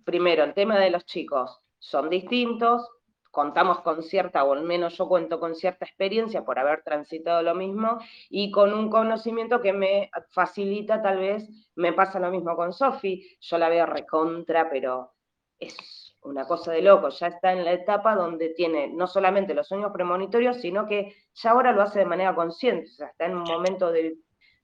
primero, 0.06 0.44
el 0.44 0.54
tema 0.54 0.78
de 0.78 0.92
los 0.92 1.06
chicos, 1.06 1.60
son 1.80 2.08
distintos, 2.08 2.88
contamos 3.32 3.80
con 3.80 4.04
cierta, 4.04 4.44
o 4.44 4.54
al 4.54 4.64
menos 4.64 4.98
yo 4.98 5.08
cuento 5.08 5.40
con 5.40 5.56
cierta 5.56 5.86
experiencia 5.86 6.44
por 6.44 6.60
haber 6.60 6.84
transitado 6.84 7.42
lo 7.42 7.56
mismo 7.56 7.98
y 8.30 8.52
con 8.52 8.74
un 8.74 8.90
conocimiento 8.90 9.62
que 9.62 9.74
me 9.74 10.12
facilita 10.30 11.02
tal 11.02 11.18
vez, 11.18 11.50
me 11.76 11.94
pasa 11.94 12.20
lo 12.20 12.30
mismo 12.30 12.56
con 12.56 12.74
Sofi, 12.74 13.38
yo 13.40 13.58
la 13.58 13.70
veo 13.70 13.86
recontra, 13.86 14.70
pero 14.70 15.14
es 15.58 16.18
una 16.24 16.46
cosa 16.46 16.72
de 16.72 16.82
loco, 16.82 17.10
ya 17.10 17.28
está 17.28 17.54
en 17.54 17.66
la 17.66 17.72
etapa 17.72 18.16
donde 18.16 18.50
tiene 18.50 18.90
no 18.90 19.08
solamente 19.08 19.54
los 19.54 19.68
sueños 19.68 19.92
premonitorios, 19.92 20.58
sino 20.58 20.86
que 20.86 21.16
ya 21.34 21.52
ahora 21.52 21.72
lo 21.72 21.82
hace 21.82 22.00
de 22.00 22.06
manera 22.06 22.36
consciente, 22.36 22.90
o 22.90 22.94
sea, 22.94 23.08
está 23.08 23.26
en 23.26 23.38
un 23.38 23.44
momento 23.44 23.92
de 23.92 24.18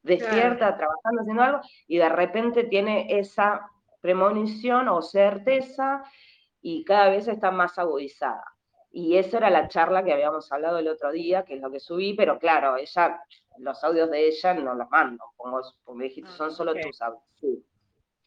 despierta, 0.04 0.78
trabajando, 0.78 1.22
haciendo 1.22 1.44
algo, 1.44 1.62
y 1.88 1.98
de 1.98 2.10
repente 2.10 2.66
tiene 2.66 3.08
esa 3.18 3.72
premonición 4.02 4.88
o 4.90 5.02
certeza 5.02 6.04
y 6.62 6.84
cada 6.84 7.10
vez 7.10 7.28
está 7.28 7.52
más 7.52 7.78
agudizada. 7.80 8.44
Y 9.00 9.16
esa 9.16 9.38
era 9.38 9.52
la 9.52 9.68
charla 9.68 10.04
que 10.04 10.12
habíamos 10.12 10.52
hablado 10.52 10.80
el 10.80 10.88
otro 10.88 11.12
día, 11.12 11.46
que 11.46 11.54
es 11.54 11.62
lo 11.62 11.70
que 11.70 11.80
subí, 11.80 12.16
pero 12.16 12.40
claro, 12.40 12.78
ella, 12.78 13.22
los 13.60 13.84
audios 13.84 14.10
de 14.10 14.28
ella 14.28 14.56
no 14.56 14.74
los 14.74 14.90
mando, 14.90 15.24
pongo, 15.38 15.62
me 15.94 16.06
dijiste, 16.06 16.32
son 16.32 16.52
solo 16.52 16.74
tus 16.74 17.00
audios. 17.04 17.22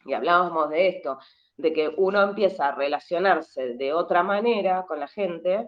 Y 0.05 0.13
hablábamos 0.13 0.69
de 0.69 0.87
esto, 0.87 1.19
de 1.57 1.73
que 1.73 1.93
uno 1.97 2.21
empieza 2.21 2.69
a 2.69 2.71
relacionarse 2.75 3.73
de 3.73 3.91
otra 3.91 4.23
manera 4.23 4.85
con 4.87 5.01
la 5.01 5.09
gente, 5.09 5.67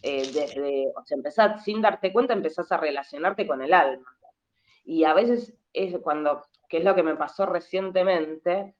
eh, 0.00 0.30
desde, 0.32 0.92
o 0.94 1.04
sea, 1.04 1.16
empezás, 1.16 1.64
sin 1.64 1.82
darte 1.82 2.12
cuenta, 2.12 2.32
empezás 2.32 2.70
a 2.70 2.76
relacionarte 2.76 3.48
con 3.48 3.62
el 3.62 3.74
alma. 3.74 4.16
Y 4.84 5.02
a 5.02 5.12
veces 5.12 5.58
es 5.72 5.98
cuando, 5.98 6.46
que 6.68 6.76
es 6.78 6.84
lo 6.84 6.94
que 6.94 7.02
me 7.02 7.16
pasó 7.16 7.46
recientemente, 7.46 8.76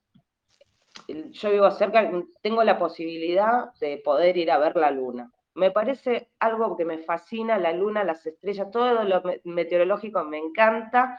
yo 1.09 1.51
vivo 1.51 1.69
cerca, 1.73 2.09
tengo 2.41 2.63
la 2.63 2.79
posibilidad 2.79 3.75
de 3.81 3.99
poder 3.99 4.37
ir 4.37 4.53
a 4.53 4.59
ver 4.59 4.77
la 4.77 4.93
luna 4.93 5.33
me 5.57 5.71
parece 5.71 6.31
algo 6.39 6.77
que 6.77 6.85
me 6.85 6.99
fascina, 6.99 7.59
la 7.59 7.73
luna, 7.73 8.05
las 8.05 8.25
estrellas, 8.27 8.71
todo 8.71 9.05
lo 9.05 9.23
meteorológico 9.45 10.23
me 10.25 10.39
encanta 10.39 11.19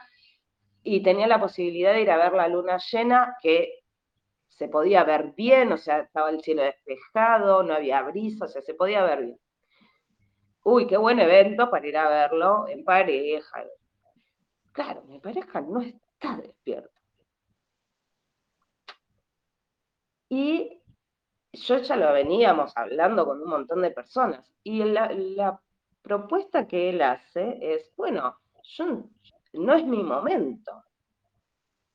y 0.82 1.02
tenía 1.02 1.26
la 1.26 1.40
posibilidad 1.40 1.92
de 1.92 2.02
ir 2.02 2.10
a 2.10 2.16
ver 2.16 2.32
la 2.34 2.46
luna 2.46 2.78
llena 2.78 3.36
que 3.42 3.80
se 4.46 4.68
podía 4.68 5.02
ver 5.02 5.32
bien, 5.36 5.72
o 5.72 5.76
sea, 5.76 6.00
estaba 6.00 6.30
el 6.30 6.40
cielo 6.40 6.62
despejado, 6.62 7.64
no 7.64 7.74
había 7.74 8.00
brisa, 8.02 8.44
o 8.44 8.48
sea, 8.48 8.62
se 8.62 8.74
podía 8.74 9.02
ver 9.02 9.22
bien. 9.22 9.40
Uy, 10.62 10.86
qué 10.86 10.96
buen 10.96 11.18
evento 11.18 11.68
para 11.68 11.86
ir 11.86 11.96
a 11.96 12.08
verlo 12.08 12.68
en 12.68 12.84
pareja. 12.84 13.64
Claro, 14.72 15.02
mi 15.04 15.18
pareja 15.18 15.60
no 15.60 15.80
está 15.80 16.36
despierta. 16.36 17.00
Y 20.28 20.77
yo 21.62 21.78
ya 21.78 21.96
lo 21.96 22.12
veníamos 22.12 22.76
hablando 22.76 23.26
con 23.26 23.42
un 23.42 23.48
montón 23.48 23.82
de 23.82 23.90
personas. 23.90 24.50
Y 24.62 24.84
la, 24.84 25.60
propuesta 26.02 26.66
que 26.66 26.88
él 26.88 27.02
hace 27.02 27.58
es, 27.60 27.92
bueno, 27.94 28.38
yo, 28.62 29.04
no 29.52 29.74
es 29.74 29.84
mi 29.84 30.02
momento. 30.02 30.84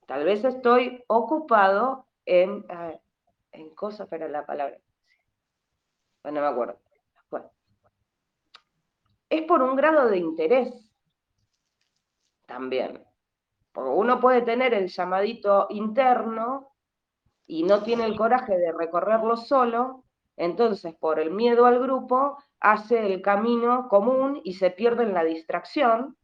Tal 0.05 0.24
vez 0.24 0.43
estoy 0.43 1.03
ocupado 1.08 2.08
en, 2.25 2.63
en 3.51 3.74
cosas, 3.74 4.08
pero 4.10 4.27
la 4.27 4.46
palabra. 4.46 4.77
Bueno, 6.22 6.41
no 6.41 6.48
me 6.48 6.53
acuerdo. 6.53 6.79
Es 9.29 9.41
por 9.43 9.63
un 9.63 9.75
grado 9.75 10.10
de 10.10 10.17
interés 10.17 10.91
también. 12.46 13.03
Porque 13.72 13.89
uno 13.89 14.20
puede 14.20 14.43
tener 14.43 14.75
el 14.75 14.89
llamadito 14.89 15.65
interno 15.72 16.73
y 17.45 17.63
no 17.63 17.83
tiene 17.83 18.05
el 18.05 18.15
coraje 18.15 18.57
de 18.57 18.71
recorrerlo 18.71 19.38
solo, 19.38 20.03
entonces 20.38 20.95
por 20.95 21.19
el 21.19 21.31
miedo 21.31 21.65
al 21.65 21.79
grupo 21.79 22.38
hace 22.59 23.05
el 23.05 23.21
camino 23.21 23.88
común 23.89 24.41
y 24.43 24.53
se 24.53 24.71
pierde 24.71 25.03
en 25.03 25.13
la 25.13 25.23
distracción, 25.23 26.17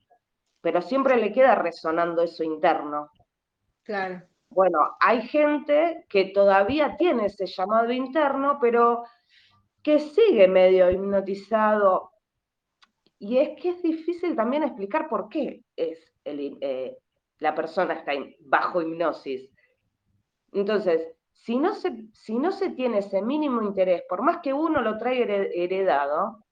pero 0.62 0.82
siempre 0.82 1.18
le 1.18 1.32
queda 1.32 1.56
resonando 1.56 2.22
eso 2.22 2.44
interno. 2.44 3.12
Claro. 3.84 4.22
Bueno, 4.50 4.80
hay 5.00 5.22
gente 5.22 6.06
que 6.10 6.26
todavía 6.26 6.98
tiene 6.98 7.26
ese 7.26 7.46
llamado 7.46 7.92
interno, 7.92 8.58
pero 8.60 9.04
que 9.84 10.00
sigue 10.00 10.48
medio 10.48 10.90
hipnotizado. 10.90 12.12
Y 13.20 13.38
es 13.38 13.62
que 13.62 13.70
es 13.70 13.82
difícil 13.84 14.36
también 14.36 14.64
explicar 14.64 15.08
por 15.08 15.30
qué 15.30 15.64
es 15.76 16.12
eh, 16.26 16.98
la 17.40 17.56
persona 17.56 17.94
está 17.94 18.14
bajo 18.42 18.82
hipnosis. 18.82 19.50
Entonces, 20.54 21.08
si 21.34 21.58
no, 21.58 21.74
se, 21.74 22.08
si 22.14 22.38
no 22.38 22.52
se 22.52 22.70
tiene 22.72 23.00
ese 23.00 23.22
mínimo 23.22 23.62
interés, 23.62 24.04
por 24.08 24.22
más 24.22 24.40
que 24.42 24.54
uno 24.54 24.82
lo 24.82 24.98
traiga 24.98 25.36
heredado, 25.36 26.46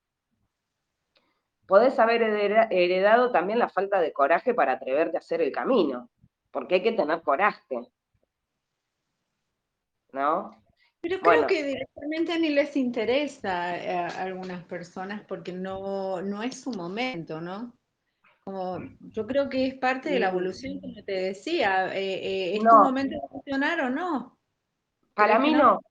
podés 1.68 2.00
haber 2.00 2.24
heredado 2.72 3.32
también 3.32 3.60
la 3.60 3.70
falta 3.70 4.00
de 4.00 4.13
coraje 4.13 4.54
para 4.54 4.74
atreverte 4.74 5.18
a 5.18 5.20
hacer 5.20 5.42
el 5.42 5.51
camino, 5.51 6.10
porque 6.51 6.75
hay 6.75 6.84
que 6.84 6.94
tener 6.94 7.22
coraje. 7.22 7.82
¿No? 10.13 10.51
Pero 11.01 11.20
creo 11.20 11.48
que 11.48 11.63
directamente 11.63 12.39
ni 12.39 12.50
les 12.50 12.75
interesa 12.75 13.70
a 13.70 14.24
algunas 14.24 14.63
personas 14.66 15.22
porque 15.27 15.51
no, 15.51 16.22
no 16.22 16.42
es 16.42 16.62
su 16.62 16.72
momento, 16.72 17.39
¿no? 17.39 17.74
Yo 19.00 19.27
creo 19.27 19.50
que 19.50 19.68
es 19.68 19.75
parte 19.75 20.10
de 20.10 20.20
la 20.20 20.30
evolución, 20.30 20.80
como 20.80 21.04
te 21.04 21.12
decía, 21.12 21.94
eh, 21.96 22.13
eh, 22.13 22.56
¿es 22.56 22.60
tu 22.60 22.75
momento 22.75 23.16
de 23.16 23.27
funcionar 23.30 23.82
o 23.82 23.89
no? 23.89 24.38
Para 25.13 25.39
mí 25.39 25.54
no? 25.54 25.82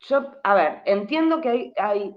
Yo, 0.00 0.32
a 0.44 0.54
ver, 0.54 0.82
entiendo 0.86 1.40
que 1.40 1.72
hay, 1.76 2.14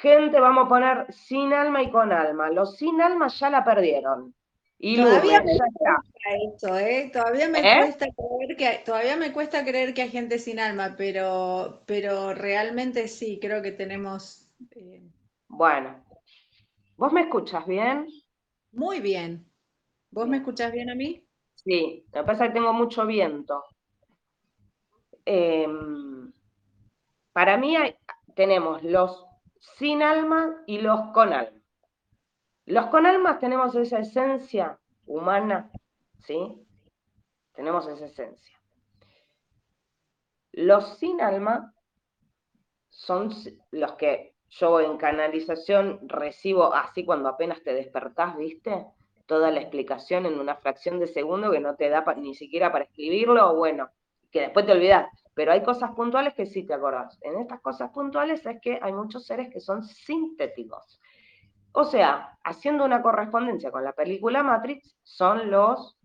gente, 0.00 0.38
vamos 0.40 0.66
a 0.66 0.68
poner, 0.68 1.12
sin 1.12 1.52
alma 1.52 1.82
y 1.82 1.90
con 1.90 2.12
alma. 2.12 2.50
Los 2.50 2.76
sin 2.76 3.00
alma 3.00 3.28
ya 3.28 3.50
la 3.50 3.64
perdieron. 3.64 4.34
Y 4.78 4.96
todavía 4.96 5.40
me 5.42 5.56
cuesta 5.56 6.82
¿eh? 6.82 7.10
Todavía 7.12 7.48
me 7.48 7.60
cuesta 7.60 8.06
creer 8.06 8.56
que 8.56 8.82
todavía 8.84 9.16
me 9.16 9.32
cuesta 9.32 9.64
creer 9.64 9.94
que 9.94 10.02
hay 10.02 10.10
gente 10.10 10.38
sin 10.38 10.58
alma, 10.58 10.96
pero, 10.98 11.82
pero 11.86 12.34
realmente 12.34 13.08
sí, 13.08 13.38
creo 13.40 13.62
que 13.62 13.72
tenemos. 13.72 14.50
Bueno, 15.48 16.04
¿vos 16.96 17.12
me 17.12 17.22
escuchas 17.22 17.66
bien? 17.66 18.06
Muy 18.72 19.00
bien. 19.00 19.46
¿Vos 20.10 20.26
me 20.28 20.38
escuchás 20.38 20.72
bien 20.72 20.90
a 20.90 20.94
mí? 20.94 21.24
Sí, 21.54 22.04
lo 22.12 22.22
que 22.22 22.26
pasa 22.26 22.44
es 22.46 22.50
que 22.50 22.54
tengo 22.54 22.72
mucho 22.72 23.06
viento. 23.06 23.62
Em, 25.24 26.32
para 27.32 27.56
mí 27.56 27.76
tenemos 28.34 28.82
los 28.82 29.24
sin 29.78 30.02
alma 30.02 30.62
y 30.66 30.78
los 30.78 31.12
con 31.12 31.32
alma. 31.32 31.60
Los 32.66 32.86
con 32.86 33.06
alma 33.06 33.38
tenemos 33.38 33.74
esa 33.74 33.98
esencia 33.98 34.78
humana, 35.06 35.70
¿sí? 36.20 36.66
Tenemos 37.52 37.86
esa 37.88 38.06
esencia. 38.06 38.58
Los 40.52 40.98
sin 40.98 41.20
alma 41.20 41.74
son 42.90 43.30
los 43.70 43.92
que 43.94 44.31
yo 44.52 44.80
en 44.80 44.98
canalización 44.98 46.00
recibo 46.02 46.74
así 46.74 47.04
cuando 47.04 47.28
apenas 47.28 47.62
te 47.62 47.72
despertás, 47.72 48.36
¿viste? 48.36 48.86
Toda 49.26 49.50
la 49.50 49.60
explicación 49.60 50.26
en 50.26 50.38
una 50.38 50.56
fracción 50.56 50.98
de 50.98 51.06
segundo 51.06 51.50
que 51.50 51.60
no 51.60 51.74
te 51.74 51.88
da 51.88 52.04
ni 52.16 52.34
siquiera 52.34 52.70
para 52.70 52.84
escribirlo, 52.84 53.50
o 53.50 53.56
bueno, 53.56 53.88
que 54.30 54.40
después 54.42 54.66
te 54.66 54.72
olvidas. 54.72 55.06
Pero 55.34 55.52
hay 55.52 55.62
cosas 55.62 55.92
puntuales 55.92 56.34
que 56.34 56.44
sí 56.44 56.64
te 56.64 56.74
acordás. 56.74 57.18
En 57.22 57.38
estas 57.38 57.60
cosas 57.62 57.90
puntuales 57.92 58.44
es 58.44 58.60
que 58.60 58.78
hay 58.82 58.92
muchos 58.92 59.24
seres 59.24 59.48
que 59.50 59.60
son 59.60 59.82
sintéticos. 59.82 61.00
O 61.72 61.84
sea, 61.84 62.36
haciendo 62.44 62.84
una 62.84 63.00
correspondencia 63.00 63.70
con 63.70 63.82
la 63.82 63.92
película 63.92 64.42
Matrix, 64.42 64.94
son 65.02 65.50
los 65.50 65.96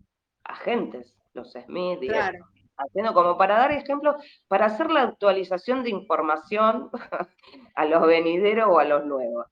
agentes, 0.46 1.14
los 1.34 1.52
Smith, 1.52 2.00
claro. 2.00 2.46
Haciendo 2.78 3.14
como 3.14 3.38
para 3.38 3.58
dar 3.58 3.72
ejemplos, 3.72 4.16
para 4.48 4.68
hacer 4.68 4.92
la 4.92 5.04
actualización 5.04 5.84
de 5.84 5.90
información 5.90 6.90
a 7.76 7.86
los 7.86 8.06
venideros 8.08 8.68
o 8.70 8.80
a 8.80 8.86
los 8.86 9.06
nuevos. 9.06 9.48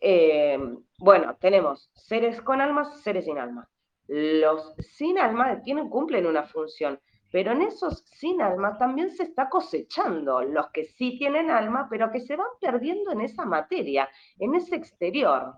Eh, 0.00 0.58
bueno, 0.98 1.36
tenemos 1.40 1.90
seres 1.94 2.40
con 2.42 2.60
almas, 2.60 3.00
seres 3.02 3.24
sin 3.24 3.38
alma. 3.38 3.68
Los 4.06 4.74
sin 4.78 5.18
alma 5.18 5.62
tienen, 5.62 5.88
cumplen 5.88 6.26
una 6.26 6.44
función, 6.44 7.00
pero 7.32 7.52
en 7.52 7.62
esos 7.62 8.04
sin 8.06 8.42
alma 8.42 8.76
también 8.78 9.10
se 9.10 9.22
está 9.22 9.48
cosechando 9.48 10.42
los 10.42 10.70
que 10.72 10.84
sí 10.84 11.18
tienen 11.18 11.50
alma, 11.50 11.88
pero 11.90 12.12
que 12.12 12.20
se 12.20 12.36
van 12.36 12.46
perdiendo 12.60 13.12
en 13.12 13.22
esa 13.22 13.44
materia, 13.44 14.08
en 14.38 14.54
ese 14.54 14.76
exterior. 14.76 15.54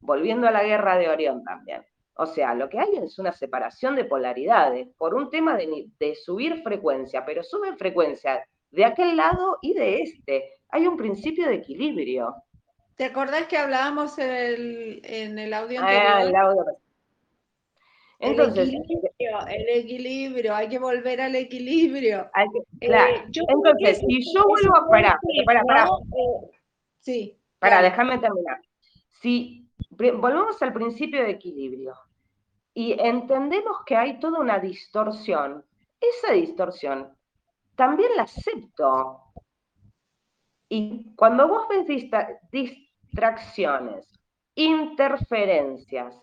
Volviendo 0.00 0.48
a 0.48 0.50
la 0.50 0.64
guerra 0.64 0.96
de 0.96 1.08
Orión 1.08 1.44
también. 1.44 1.84
O 2.16 2.26
sea, 2.26 2.54
lo 2.54 2.68
que 2.68 2.78
hay 2.78 2.96
es 2.96 3.18
una 3.18 3.32
separación 3.32 3.96
de 3.96 4.04
polaridades 4.04 4.88
por 4.98 5.14
un 5.14 5.30
tema 5.30 5.56
de, 5.56 6.14
subir 6.14 6.62
frecuencia, 6.62 7.24
pero 7.24 7.42
suben 7.42 7.78
frecuencia 7.78 8.46
de 8.70 8.84
aquel 8.84 9.16
lado 9.16 9.58
y 9.62 9.74
de 9.74 10.02
este. 10.02 10.58
Hay 10.68 10.86
un 10.86 10.96
principio 10.96 11.48
de 11.48 11.54
equilibrio. 11.54 12.34
¿Te 12.96 13.04
acordás 13.04 13.46
que 13.46 13.56
hablábamos 13.56 14.18
en 14.18 15.38
el 15.38 15.54
audio 15.54 15.80
ah, 15.82 16.18
anterior? 16.18 16.28
el 16.28 16.36
audio 16.36 16.64
entonces, 18.22 18.68
el 18.68 19.68
equilibrio, 19.68 20.54
hay 20.54 20.68
que 20.68 20.78
volver 20.78 21.20
al 21.20 21.34
equilibrio. 21.34 22.30
Eh, 22.80 23.24
Entonces, 23.48 23.98
si 23.98 24.32
yo 24.32 24.44
vuelvo 24.46 24.76
a 24.76 24.88
parar, 24.88 25.16
para, 25.44 25.62
para, 25.64 25.88
sí. 27.00 27.36
Para, 27.58 27.82
déjame 27.82 28.18
terminar. 28.18 28.60
Si 29.20 29.61
volvemos 30.10 30.60
al 30.62 30.72
principio 30.72 31.22
de 31.22 31.30
equilibrio 31.30 31.94
y 32.74 32.92
entendemos 32.98 33.78
que 33.86 33.96
hay 33.96 34.18
toda 34.18 34.40
una 34.40 34.58
distorsión, 34.58 35.64
esa 36.00 36.32
distorsión 36.32 37.16
también 37.76 38.16
la 38.16 38.22
acepto. 38.24 39.20
Y 40.68 41.14
cuando 41.16 41.48
vos 41.48 41.66
ves 41.68 41.86
distracciones, 42.50 44.08
interferencias, 44.54 46.14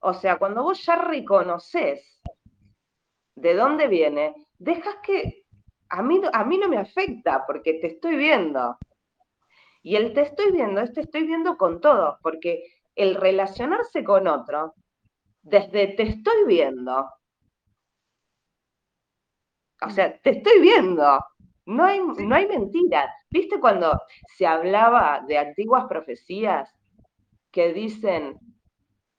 o 0.00 0.14
sea, 0.14 0.38
cuando 0.38 0.62
vos 0.62 0.84
ya 0.84 0.96
reconoces 0.96 2.22
de 3.34 3.54
dónde 3.54 3.88
viene, 3.88 4.34
dejas 4.58 4.96
que 5.02 5.44
a 5.90 6.02
mí, 6.02 6.20
a 6.32 6.44
mí 6.44 6.58
no 6.58 6.68
me 6.68 6.78
afecta 6.78 7.44
porque 7.46 7.74
te 7.74 7.88
estoy 7.88 8.16
viendo. 8.16 8.78
Y 9.82 9.96
el 9.96 10.12
te 10.12 10.22
estoy 10.22 10.52
viendo 10.52 10.80
es 10.80 10.92
te 10.92 11.02
estoy 11.02 11.26
viendo 11.26 11.56
con 11.56 11.80
todo, 11.80 12.18
porque 12.22 12.77
el 12.98 13.14
relacionarse 13.14 14.02
con 14.04 14.26
otro, 14.26 14.74
desde 15.40 15.88
te 15.88 16.02
estoy 16.02 16.44
viendo, 16.46 17.08
o 19.80 19.90
sea, 19.90 20.18
te 20.18 20.30
estoy 20.30 20.60
viendo, 20.60 21.18
no 21.66 21.84
hay, 21.84 22.00
no 22.00 22.34
hay 22.34 22.48
mentira. 22.48 23.08
¿Viste 23.30 23.60
cuando 23.60 23.98
se 24.36 24.46
hablaba 24.46 25.24
de 25.26 25.38
antiguas 25.38 25.84
profecías 25.88 26.68
que 27.52 27.72
dicen, 27.72 28.38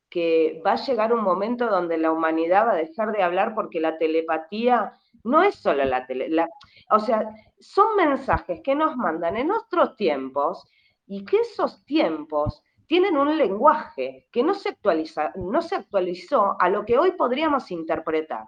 que 0.09 0.61
va 0.65 0.73
a 0.73 0.83
llegar 0.83 1.13
un 1.13 1.23
momento 1.23 1.67
donde 1.67 1.97
la 1.97 2.11
humanidad 2.11 2.67
va 2.67 2.71
a 2.71 2.75
dejar 2.75 3.11
de 3.11 3.23
hablar 3.23 3.53
porque 3.55 3.79
la 3.79 3.97
telepatía 3.97 4.91
no 5.23 5.43
es 5.43 5.55
solo 5.55 5.85
la 5.85 6.05
telepatía, 6.05 6.49
o 6.89 6.99
sea, 6.99 7.29
son 7.59 7.95
mensajes 7.95 8.61
que 8.63 8.75
nos 8.75 8.95
mandan 8.97 9.37
en 9.37 9.51
otros 9.51 9.95
tiempos 9.95 10.67
y 11.05 11.23
que 11.25 11.37
esos 11.37 11.85
tiempos 11.85 12.63
tienen 12.89 13.17
un 13.17 13.37
lenguaje 13.37 14.25
que 14.31 14.41
no 14.41 14.55
se, 14.55 14.69
actualiza, 14.69 15.31
no 15.35 15.61
se 15.61 15.75
actualizó 15.75 16.59
a 16.59 16.69
lo 16.69 16.85
que 16.85 16.97
hoy 16.97 17.11
podríamos 17.11 17.69
interpretar. 17.69 18.45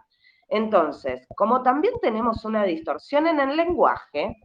Entonces, 0.49 1.27
como 1.38 1.62
también 1.62 1.93
tenemos 2.01 2.43
una 2.43 2.63
distorsión 2.63 3.27
en 3.27 3.39
el 3.39 3.56
lenguaje, 3.56 4.36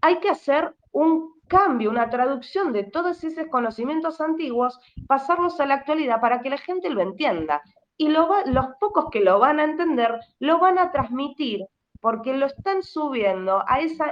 hay 0.00 0.20
que 0.20 0.30
hacer 0.30 0.74
un 0.90 1.34
cambio, 1.48 1.90
una 1.90 2.08
traducción 2.08 2.72
de 2.72 2.84
todos 2.84 3.22
esos 3.24 3.46
conocimientos 3.48 4.22
antiguos, 4.22 4.80
pasarlos 5.06 5.60
a 5.60 5.66
la 5.66 5.74
actualidad 5.74 6.18
para 6.18 6.40
que 6.40 6.48
la 6.48 6.58
gente 6.58 6.88
lo 6.88 7.02
entienda. 7.02 7.60
Y 7.98 8.08
los 8.08 8.66
pocos 8.80 9.10
que 9.10 9.20
lo 9.20 9.38
van 9.38 9.60
a 9.60 9.64
entender, 9.64 10.18
lo 10.38 10.58
van 10.58 10.78
a 10.78 10.90
transmitir, 10.92 11.66
porque 12.00 12.32
lo 12.32 12.46
están 12.46 12.82
subiendo 12.82 13.62
a 13.68 13.80
ese 13.80 14.02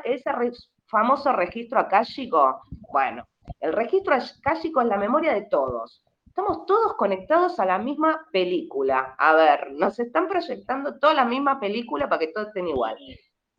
famoso 0.84 1.32
registro 1.32 1.80
akáshico. 1.80 2.60
Bueno, 2.92 3.26
el 3.60 3.72
registro 3.72 4.14
akáshico 4.14 4.80
es 4.80 4.88
la 4.88 4.96
memoria 4.96 5.32
de 5.34 5.42
todos. 5.42 6.04
Estamos 6.26 6.66
todos 6.66 6.94
conectados 6.94 7.60
a 7.60 7.64
la 7.64 7.78
misma 7.78 8.26
película. 8.32 9.14
A 9.18 9.34
ver, 9.34 9.72
nos 9.72 9.98
están 10.00 10.28
proyectando 10.28 10.98
toda 10.98 11.14
la 11.14 11.24
misma 11.24 11.60
película 11.60 12.08
para 12.08 12.18
que 12.18 12.32
todos 12.32 12.48
estén 12.48 12.68
igual. 12.68 12.96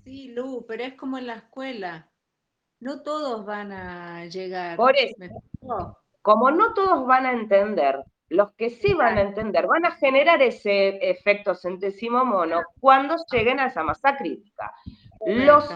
Sí, 0.04 0.30
Lu, 0.34 0.66
pero 0.68 0.84
es 0.84 0.94
como 0.96 1.18
en 1.18 1.28
la 1.28 1.36
escuela 1.36 2.10
no 2.80 3.02
todos 3.02 3.46
van 3.46 3.72
a 3.72 4.26
llegar. 4.26 4.78
Por 4.78 4.96
eso, 4.96 5.16
como 6.22 6.52
no 6.52 6.74
todos 6.74 7.08
van 7.08 7.26
a 7.26 7.32
entender, 7.32 8.04
los 8.30 8.54
que 8.54 8.70
sí 8.70 8.94
van 8.94 9.18
a 9.18 9.22
entender 9.22 9.68
van 9.68 9.86
a 9.86 9.92
generar 9.92 10.42
ese 10.42 10.98
efecto 11.10 11.56
centésimo 11.56 12.26
mono 12.26 12.62
cuando 12.80 13.16
lleguen 13.32 13.60
a 13.60 13.68
esa 13.68 13.84
masa 13.84 14.18
crítica. 14.18 14.72
Los, 15.26 15.70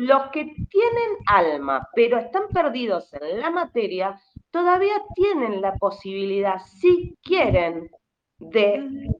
los 0.00 0.30
que 0.30 0.44
tienen 0.44 1.18
alma, 1.26 1.86
pero 1.94 2.16
están 2.16 2.48
perdidos 2.48 3.12
en 3.12 3.38
la 3.38 3.50
materia, 3.50 4.18
todavía 4.50 4.94
tienen 5.14 5.60
la 5.60 5.74
posibilidad, 5.74 6.58
si 6.64 7.18
quieren, 7.22 7.90
de 8.38 9.10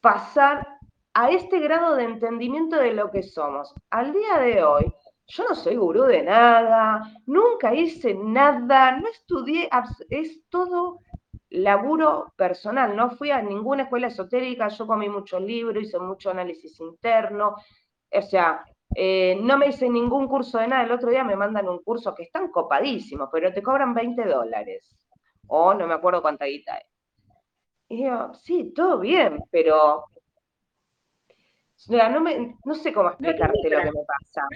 pasar 0.00 0.66
a 1.12 1.30
este 1.30 1.60
grado 1.60 1.96
de 1.96 2.04
entendimiento 2.04 2.76
de 2.76 2.94
lo 2.94 3.10
que 3.10 3.22
somos. 3.22 3.74
Al 3.90 4.14
día 4.14 4.38
de 4.38 4.64
hoy, 4.64 4.90
yo 5.26 5.44
no 5.46 5.54
soy 5.54 5.76
gurú 5.76 6.04
de 6.04 6.22
nada, 6.22 7.02
nunca 7.26 7.74
hice 7.74 8.14
nada, 8.14 8.92
no 8.92 9.06
estudié, 9.06 9.68
es 10.08 10.48
todo 10.48 11.00
laburo 11.50 12.32
personal, 12.36 12.96
no 12.96 13.10
fui 13.10 13.30
a 13.32 13.42
ninguna 13.42 13.82
escuela 13.82 14.06
esotérica, 14.06 14.68
yo 14.68 14.86
comí 14.86 15.10
muchos 15.10 15.42
libros, 15.42 15.82
hice 15.82 15.98
mucho 15.98 16.30
análisis 16.30 16.80
interno, 16.80 17.56
o 18.12 18.22
sea, 18.22 18.64
eh, 18.94 19.38
no 19.40 19.56
me 19.56 19.68
hice 19.68 19.88
ningún 19.88 20.26
curso 20.26 20.58
de 20.58 20.68
nada, 20.68 20.84
el 20.84 20.92
otro 20.92 21.10
día 21.10 21.24
me 21.24 21.36
mandan 21.36 21.68
un 21.68 21.82
curso 21.82 22.14
que 22.14 22.24
están 22.24 22.50
copadísimos, 22.50 23.28
pero 23.32 23.52
te 23.52 23.62
cobran 23.62 23.94
20 23.94 24.24
dólares, 24.24 24.96
o 25.46 25.74
no 25.74 25.86
me 25.86 25.94
acuerdo 25.94 26.22
cuánta 26.22 26.46
guita 26.46 26.76
es. 26.76 26.86
Y 27.88 28.04
yo, 28.04 28.32
sí, 28.34 28.72
todo 28.74 28.98
bien, 29.00 29.42
pero 29.50 30.04
no, 31.88 32.24
no 32.64 32.74
sé 32.74 32.92
cómo 32.92 33.08
explicarte 33.08 33.70
lo 33.70 33.78
que 33.78 33.84
me 33.84 34.04
pasa. 34.06 34.46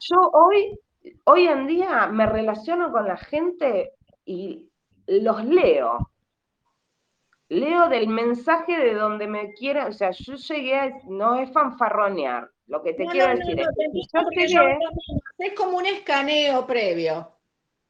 Yo 0.00 0.16
hoy, 0.32 0.78
hoy 1.24 1.46
en 1.46 1.66
día 1.66 2.06
me 2.06 2.26
relaciono 2.26 2.92
con 2.92 3.06
la 3.06 3.16
gente 3.16 3.92
y 4.24 4.70
los 5.06 5.44
leo. 5.44 6.10
Leo 7.48 7.88
del 7.88 8.08
mensaje 8.08 8.78
de 8.78 8.94
donde 8.94 9.26
me 9.26 9.52
quiera, 9.54 9.86
o 9.86 9.92
sea, 9.92 10.10
yo 10.10 10.34
llegué, 10.34 11.00
no 11.08 11.36
es 11.36 11.50
fanfarronear, 11.50 12.50
lo 12.68 12.82
que 12.82 12.94
te 12.94 13.04
quiero 13.06 13.36
decir 13.36 13.60
es 13.60 13.68
es 15.38 15.52
como 15.54 15.78
un 15.78 15.86
escaneo 15.86 16.66
previo. 16.66 17.34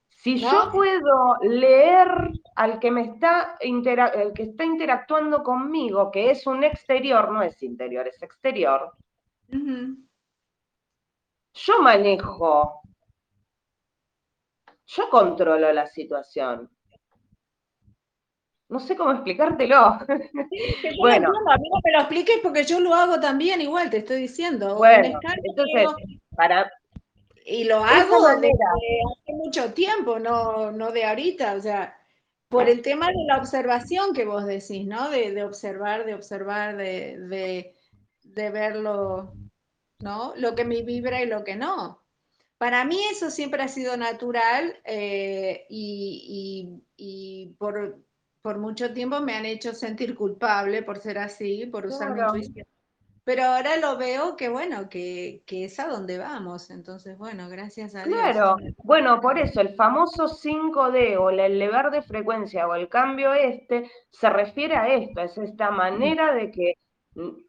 Si 0.09 0.39
yo 0.39 0.71
puedo 0.73 1.37
leer 1.43 2.31
al 2.57 2.81
que 2.81 2.91
me 2.91 3.03
está 3.03 3.57
el 3.61 4.33
que 4.35 4.43
está 4.43 4.65
interactuando 4.65 5.43
conmigo, 5.43 6.11
que 6.11 6.31
es 6.31 6.47
un 6.47 6.65
exterior, 6.65 7.31
no 7.31 7.43
es 7.43 7.63
interior, 7.63 8.09
es 8.09 8.23
exterior, 8.23 8.93
yo 9.51 9.81
manejo, 11.81 12.83
yo 14.87 15.11
controlo 15.11 15.73
la 15.73 15.87
situación. 15.87 16.71
No 18.69 18.81
sé 18.81 18.97
cómo 18.97 19.13
explicártelo. 19.13 19.99
bueno, 20.99 21.29
a 21.51 21.59
mí 21.59 21.69
no 21.71 21.81
me 21.85 21.93
lo 21.93 21.99
expliques 22.01 22.39
porque 22.43 22.65
yo 22.65 22.81
lo 22.81 22.95
hago 22.95 23.19
también 23.21 23.61
igual, 23.61 23.91
te 23.91 23.99
estoy 23.99 24.23
diciendo. 24.23 24.77
Bueno, 24.77 25.19
entonces, 25.43 25.89
para... 26.37 26.71
Y 27.45 27.65
lo 27.65 27.83
hago 27.83 28.29
desde 28.37 28.51
hace 28.51 29.33
mucho 29.33 29.73
tiempo, 29.73 30.19
no, 30.19 30.71
no 30.71 30.93
de 30.93 31.05
ahorita, 31.05 31.55
o 31.55 31.61
sea, 31.61 31.97
por 32.49 32.69
el 32.69 32.83
tema 32.83 33.07
de 33.07 33.25
la 33.27 33.39
observación 33.39 34.13
que 34.13 34.27
vos 34.27 34.45
decís, 34.45 34.87
¿no? 34.87 35.09
De, 35.09 35.43
observar, 35.43 36.05
de 36.05 36.15
observar, 36.15 36.77
de, 36.77 37.19
de, 37.19 37.75
de 38.23 38.51
verlo, 38.51 39.33
¿no? 40.01 40.35
Lo 40.37 40.55
que 40.55 40.67
me 40.67 40.83
vibra 40.83 41.23
y 41.23 41.27
lo 41.27 41.43
que 41.43 41.57
no. 41.57 42.03
Para 42.59 42.85
mí 42.85 43.01
eso 43.11 43.31
siempre 43.31 43.63
ha 43.63 43.69
sido 43.69 43.97
natural 43.97 44.77
eh, 44.85 45.65
y, 45.71 47.55
por, 47.57 48.03
mucho 48.43 48.93
tiempo 48.93 49.21
me 49.21 49.35
han 49.35 49.45
hecho 49.45 49.73
sentir 49.73 50.15
culpable 50.15 50.83
por 50.83 50.99
ser 50.99 51.19
así, 51.19 51.67
por 51.67 51.87
usar 51.87 52.15
mi 52.15 52.21
intuición. 52.21 52.67
Pero 53.29 53.45
ahora 53.45 53.77
lo 53.77 53.99
veo 53.99 54.37
que 54.37 54.49
bueno, 54.49 54.89
que, 54.89 55.43
es 55.47 55.79
a 55.79 55.87
donde 55.87 56.17
vamos. 56.17 56.71
Entonces, 56.71 57.19
bueno, 57.19 57.51
gracias 57.51 57.95
a 57.95 58.05
Dios. 58.05 58.19
Claro, 58.19 58.57
bueno, 58.79 59.21
por 59.21 59.39
eso 59.39 59.61
el 59.61 59.75
famoso 59.75 60.29
5D 60.29 61.19
o 61.19 61.29
el 61.29 61.41
elevar 61.41 61.91
de 61.91 62.01
frecuencia 62.01 62.67
o 62.67 62.75
el 62.75 62.89
cambio 62.89 63.35
este 63.35 63.91
se 64.11 64.31
refiere 64.31 64.77
a 64.77 64.89
esto, 64.89 65.21
es 65.21 65.37
esta 65.37 65.71
manera 65.71 66.33
de 66.33 66.51
que, 66.51 66.73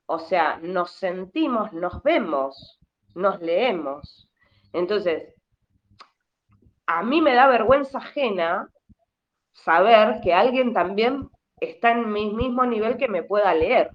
o 0.05 0.19
sea, 0.19 0.57
nos 0.57 0.91
sentimos, 0.91 1.71
nos 1.71 2.03
vemos, 2.03 2.77
nos 3.15 3.39
leemos. 3.39 4.29
Entonces, 4.73 5.33
a 6.87 7.03
mí 7.03 7.21
me 7.21 7.35
da 7.35 7.47
vergüenza 7.47 7.99
ajena 7.99 8.69
saber 9.63 10.19
que 10.21 10.33
alguien 10.33 10.73
también 10.73 11.29
está 11.59 11.91
en 11.91 12.11
mi 12.11 12.33
mismo 12.33 12.65
nivel 12.65 12.97
que 12.97 13.07
me 13.07 13.23
pueda 13.23 13.53
leer. 13.53 13.91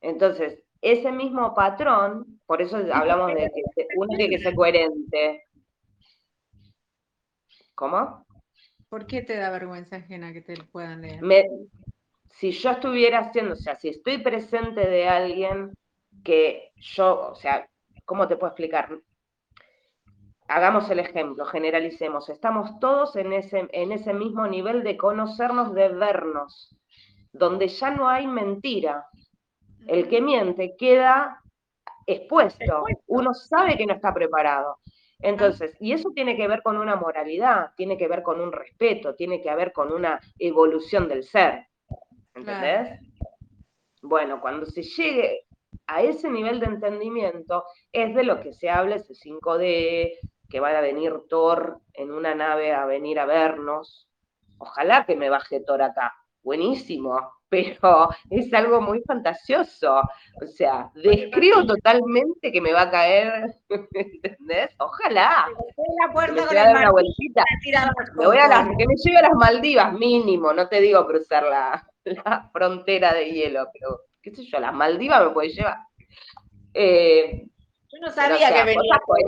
Entonces, 0.00 0.62
ese 0.80 1.12
mismo 1.12 1.54
patrón, 1.54 2.40
por 2.46 2.60
eso 2.60 2.76
hablamos 2.92 3.34
de 3.34 3.50
que 3.74 3.86
uno 3.96 4.08
tiene 4.08 4.28
que 4.28 4.42
ser 4.42 4.54
coherente. 4.54 5.44
¿Cómo? 7.74 8.26
¿Por 8.88 9.06
qué 9.06 9.22
te 9.22 9.36
da 9.36 9.50
vergüenza 9.50 9.96
ajena 9.96 10.32
que 10.32 10.42
te 10.42 10.56
puedan 10.64 11.02
leer? 11.02 11.20
si 12.28 12.50
yo 12.50 12.70
estuviera 12.70 13.20
haciendo, 13.20 13.52
o 13.52 13.56
sea, 13.56 13.76
si 13.76 13.88
estoy 13.88 14.18
presente 14.18 14.88
de 14.88 15.06
alguien 15.06 15.72
que 16.24 16.72
yo, 16.76 17.30
o 17.30 17.34
sea, 17.34 17.68
¿cómo 18.04 18.26
te 18.26 18.36
puedo 18.36 18.48
explicar? 18.48 18.88
Hagamos 20.48 20.90
el 20.90 20.98
ejemplo, 20.98 21.44
generalicemos, 21.46 22.28
estamos 22.28 22.78
todos 22.80 23.16
en 23.16 23.32
ese, 23.32 23.68
en 23.72 23.92
ese 23.92 24.12
mismo 24.12 24.46
nivel 24.46 24.82
de 24.82 24.96
conocernos, 24.96 25.74
de 25.74 25.88
vernos, 25.88 26.76
donde 27.32 27.68
ya 27.68 27.90
no 27.90 28.08
hay 28.08 28.26
mentira. 28.26 29.06
El 29.86 30.08
que 30.08 30.20
miente 30.20 30.76
queda 30.76 31.40
expuesto, 32.06 32.84
uno 33.06 33.34
sabe 33.34 33.76
que 33.76 33.86
no 33.86 33.94
está 33.94 34.12
preparado. 34.12 34.78
Entonces, 35.20 35.76
y 35.80 35.92
eso 35.92 36.10
tiene 36.14 36.36
que 36.36 36.48
ver 36.48 36.62
con 36.62 36.76
una 36.76 36.96
moralidad, 36.96 37.70
tiene 37.76 37.96
que 37.96 38.08
ver 38.08 38.22
con 38.22 38.40
un 38.40 38.52
respeto, 38.52 39.14
tiene 39.14 39.40
que 39.40 39.54
ver 39.54 39.72
con 39.72 39.92
una 39.92 40.20
evolución 40.38 41.08
del 41.08 41.22
ser. 41.22 41.66
¿Entendés? 42.34 42.98
Bueno, 44.02 44.40
cuando 44.40 44.66
se 44.66 44.82
llegue 44.82 45.46
a 45.94 46.02
ese 46.02 46.30
nivel 46.30 46.58
de 46.60 46.66
entendimiento, 46.66 47.64
es 47.92 48.14
de 48.14 48.24
lo 48.24 48.40
que 48.40 48.52
se 48.52 48.70
habla 48.70 48.96
ese 48.96 49.14
5D, 49.14 50.12
que 50.48 50.60
va 50.60 50.70
a 50.70 50.80
venir 50.80 51.14
Thor 51.28 51.80
en 51.92 52.10
una 52.10 52.34
nave 52.34 52.72
a 52.72 52.86
venir 52.86 53.18
a 53.18 53.26
vernos. 53.26 54.08
Ojalá 54.58 55.04
que 55.06 55.16
me 55.16 55.30
baje 55.30 55.60
Thor 55.60 55.82
acá. 55.82 56.14
Buenísimo, 56.42 57.18
pero 57.48 58.08
es 58.30 58.52
algo 58.54 58.80
muy 58.80 59.02
fantasioso. 59.02 60.00
O 60.42 60.46
sea, 60.46 60.90
describo 60.94 61.66
totalmente 61.66 62.50
que 62.50 62.60
me 62.60 62.72
va 62.72 62.82
a 62.82 62.90
caer, 62.90 63.54
¿entendés? 63.94 64.74
Ojalá. 64.78 65.46
La 66.00 66.12
puerta 66.12 66.46
me 66.50 66.70
una 66.70 66.90
vueltita. 66.90 67.44
Me 68.16 68.26
voy 68.26 68.38
a 68.38 68.48
las, 68.48 68.68
que 68.76 68.86
me 68.86 68.94
lleve 68.96 69.18
a 69.18 69.22
las 69.22 69.34
Maldivas, 69.34 69.92
mínimo. 69.92 70.52
No 70.52 70.68
te 70.68 70.80
digo 70.80 71.06
cruzar 71.06 71.44
la, 71.44 71.86
la 72.04 72.50
frontera 72.50 73.12
de 73.12 73.30
hielo, 73.30 73.68
pero 73.72 74.00
qué 74.22 74.34
sé 74.34 74.44
yo, 74.44 74.58
las 74.60 74.72
Maldivas 74.72 75.24
me 75.26 75.30
puede 75.30 75.50
llevar. 75.50 75.78
Eh, 76.74 77.46
yo 77.92 77.98
no 78.00 78.10
sabía 78.10 78.54
que 78.54 78.64
venía 78.64 79.00
Thor. 79.06 79.18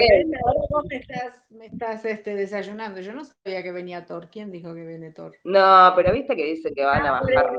Ahora 0.47 0.61
vos 0.71 0.85
me 0.89 0.97
estás, 0.97 1.43
me 1.51 1.67
estás 1.67 2.05
este, 2.07 2.35
desayunando. 2.35 3.03
Yo 3.03 3.13
no 3.13 3.23
sabía 3.23 3.63
que 3.63 3.73
venía 3.73 4.07
Thor. 4.07 4.31
¿Quién 4.31 4.51
dijo 4.51 4.75
que 4.75 4.87
viene 4.87 5.11
Thor? 5.11 5.37
No, 5.45 5.93
pero 5.95 6.13
viste 6.15 6.35
que 6.35 6.47
dice 6.47 6.73
que 6.73 6.83
van 6.83 7.05
a 7.05 7.19
ah, 7.19 7.21
bajar. 7.21 7.53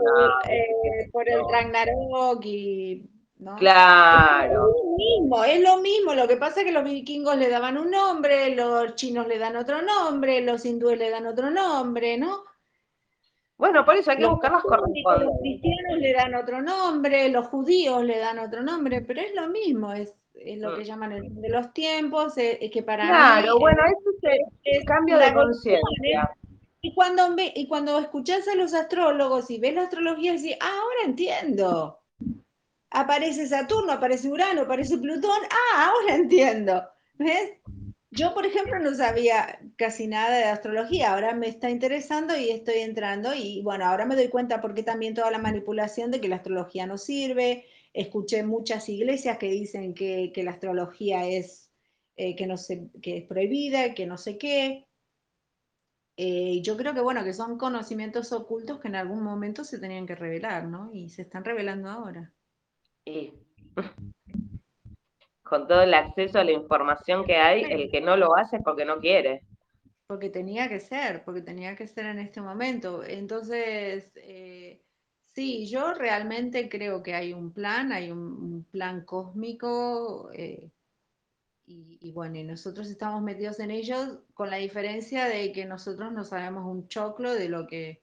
Eh, 0.49 1.09
por 1.11 1.29
el 1.29 1.41
Ragnarok 1.47 2.43
y. 2.43 3.07
Claro. 3.57 4.45
Es 4.47 4.81
lo, 4.81 4.95
mismo, 4.97 5.43
es 5.43 5.61
lo 5.61 5.77
mismo. 5.81 6.13
Lo 6.15 6.27
que 6.27 6.37
pasa 6.37 6.61
es 6.61 6.65
que 6.65 6.71
los 6.71 6.83
vikingos 6.83 7.37
le 7.37 7.49
daban 7.49 7.77
un 7.77 7.91
nombre, 7.91 8.55
los 8.55 8.95
chinos 8.95 9.27
le 9.27 9.37
dan 9.37 9.57
otro 9.57 9.83
nombre, 9.83 10.41
los 10.41 10.65
hindúes 10.65 10.97
le 10.97 11.11
dan 11.11 11.27
otro 11.27 11.51
nombre, 11.51 12.17
¿no? 12.17 12.45
Bueno, 13.57 13.85
por 13.85 13.95
eso 13.95 14.11
hay 14.11 14.17
que 14.17 14.25
buscar 14.25 14.51
las 14.51 14.63
correspondientes. 14.63 15.25
Los 15.25 15.39
cristianos 15.39 15.99
le 15.99 16.13
dan 16.13 16.35
otro 16.35 16.61
nombre, 16.61 17.29
los 17.29 17.47
judíos 17.47 18.03
le 18.03 18.19
dan 18.19 18.39
otro 18.39 18.61
nombre, 18.63 19.01
pero 19.01 19.21
es 19.21 19.33
lo 19.33 19.47
mismo, 19.47 19.93
es 19.93 20.13
es 20.45 20.59
lo 20.59 20.75
que 20.75 20.81
mm. 20.81 20.85
llaman 20.85 21.11
el 21.13 21.41
de 21.41 21.49
los 21.49 21.73
tiempos, 21.73 22.37
es, 22.37 22.57
que 22.71 22.83
para 22.83 23.07
claro, 23.07 23.59
bueno, 23.59 23.81
eso 23.85 24.29
es 24.31 24.39
el 24.63 24.85
cambio 24.85 25.17
de 25.17 25.33
conciencia. 25.33 26.31
Y 26.81 26.93
cuando, 26.93 27.35
y 27.37 27.67
cuando 27.67 27.97
escuchás 27.97 28.47
a 28.47 28.55
los 28.55 28.73
astrólogos 28.73 29.49
y 29.49 29.59
ves 29.59 29.73
la 29.73 29.83
astrología, 29.83 30.33
decís, 30.33 30.55
ah, 30.61 30.69
ahora 30.69 30.99
entiendo. 31.05 31.99
Aparece 32.91 33.47
Saturno, 33.47 33.93
aparece 33.93 34.29
Urano, 34.29 34.61
aparece 34.61 34.97
Plutón, 34.99 35.39
ah, 35.49 35.89
ahora 35.89 36.15
entiendo. 36.15 36.83
¿Ves? 37.15 37.53
Yo, 38.15 38.34
por 38.34 38.45
ejemplo, 38.45 38.80
no 38.80 38.95
sabía 38.95 39.60
casi 39.75 40.08
nada 40.08 40.38
de 40.38 40.45
astrología, 40.45 41.13
ahora 41.13 41.36
me 41.36 41.49
está 41.49 41.69
interesando 41.69 42.38
y 42.38 42.49
estoy 42.49 42.75
entrando 42.75 43.34
y 43.36 43.62
bueno, 43.62 43.86
ahora 43.86 44.06
me 44.06 44.15
doy 44.15 44.30
cuenta 44.30 44.62
porque 44.62 44.84
también 44.84 45.13
toda 45.13 45.32
la 45.32 45.38
manipulación 45.38 46.12
de 46.12 46.21
que 46.21 46.30
la 46.30 46.38
astrología 46.38 46.88
no 46.88 46.97
sirve, 46.97 47.65
escuché 47.93 48.43
muchas 48.43 48.88
iglesias 48.88 49.38
que 49.38 49.51
dicen 49.51 49.93
que, 49.93 50.32
la 50.43 50.51
astrología 50.51 51.28
es, 51.28 51.69
eh, 52.15 52.38
que, 52.38 52.47
no 52.47 52.56
que 53.01 53.17
es 53.17 53.23
prohibida, 53.25 53.93
que 53.93 54.06
no 54.06 54.17
sé 54.17 54.38
qué. 54.38 54.88
Eh, 56.15 56.62
yo 56.62 56.78
creo 56.78 56.93
que, 56.93 57.01
bueno, 57.01 57.25
que 57.25 57.34
son 57.34 57.58
conocimientos 57.58 58.32
ocultos 58.32 58.80
que 58.80 58.88
en 58.88 58.95
algún 58.95 59.23
momento 59.23 59.65
se 59.65 59.78
tenían 59.78 60.06
que 60.06 60.15
revelar, 60.15 60.65
¿no? 60.65 60.89
Y 60.93 61.10
se 61.10 61.23
están 61.23 61.43
revelando 61.43 61.89
ahora. 61.89 62.34
Con 65.45 65.67
todo 65.67 65.84
el 65.84 65.93
acceso 65.93 66.39
a 66.39 66.43
la 66.43 66.51
información 66.51 67.23
que 67.23 67.38
hay, 67.38 67.63
el 67.63 67.89
que 67.89 68.01
no 68.01 68.17
lo 68.17 68.36
hace 68.36 68.58
es 68.58 68.63
porque 68.63 68.84
no 68.84 68.99
quiere. 68.99 69.43
Porque 70.08 70.29
tenía 70.29 70.67
que 70.67 70.79
ser, 70.79 71.23
porque 71.23 71.41
tenía 71.41 71.75
que 71.75 71.88
ser 71.88 72.08
en 72.08 72.19
este 72.19 72.41
momento. 72.41 73.03
Entonces, 73.03 74.12
eh, 74.15 74.81
Sí, 75.36 75.67
yo 75.67 75.93
realmente 75.93 76.69
creo 76.69 77.03
que 77.03 77.13
hay 77.13 77.34
un 77.34 77.51
plan, 77.51 77.91
hay 77.91 78.10
un, 78.10 78.65
plan 78.71 79.03
cósmico 79.03 80.29
eh, 80.34 80.71
y, 81.65 82.12
bueno, 82.13 82.38
y 82.38 82.43
nosotros 82.43 82.88
estamos 82.89 83.21
metidos 83.21 83.60
en 83.60 83.71
ellos 83.71 84.19
con 84.34 84.49
la 84.49 84.58
diferencia 84.58 85.25
de 85.25 85.51
que 85.51 85.65
nosotros 85.65 86.13
no 86.13 86.23
sabemos 86.23 86.65
un 86.65 86.88
choclo 86.88 87.34
de 87.34 87.49
lo 87.49 87.67
que 87.67 88.01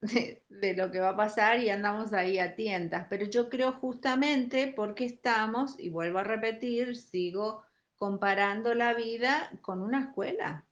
de, 0.00 0.74
lo 0.76 0.90
que 0.90 1.00
va 1.00 1.10
a 1.10 1.16
pasar 1.16 1.60
y 1.60 1.70
andamos 1.70 2.12
ahí 2.12 2.38
a 2.38 2.54
tientas. 2.54 3.06
Pero 3.08 3.26
yo 3.26 3.48
creo 3.48 3.72
justamente 3.72 4.72
porque 4.74 5.04
estamos, 5.04 5.78
y 5.78 5.90
vuelvo 5.90 6.18
a 6.18 6.24
repetir, 6.24 6.96
sigo 6.96 7.62
comparando 7.96 8.74
la 8.74 8.94
vida 8.94 9.50
con 9.62 9.82
una 9.82 10.00
escuela. 10.00 10.66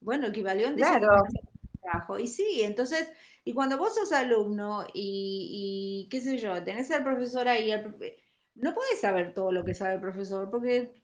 Bueno, 0.00 0.28
equivalente 0.28 0.80
claro. 0.80 1.08
trabajo. 1.82 2.18
Y 2.18 2.26
sí, 2.28 2.62
entonces 2.62 3.08
y 3.44 3.54
cuando 3.54 3.78
vos 3.78 3.94
sos 3.94 4.12
alumno 4.12 4.86
y, 4.92 6.06
qué 6.10 6.20
sé 6.20 6.38
yo, 6.38 6.62
tenés 6.62 6.90
al 6.90 7.02
profesor 7.02 7.48
ahí, 7.48 7.72
no 8.54 8.74
podés 8.74 9.00
saber 9.00 9.32
todo 9.34 9.50
lo 9.50 9.64
que 9.64 9.74
sabe 9.74 9.94
el 9.94 10.00
profesor 10.00 10.50
porque 10.50 10.94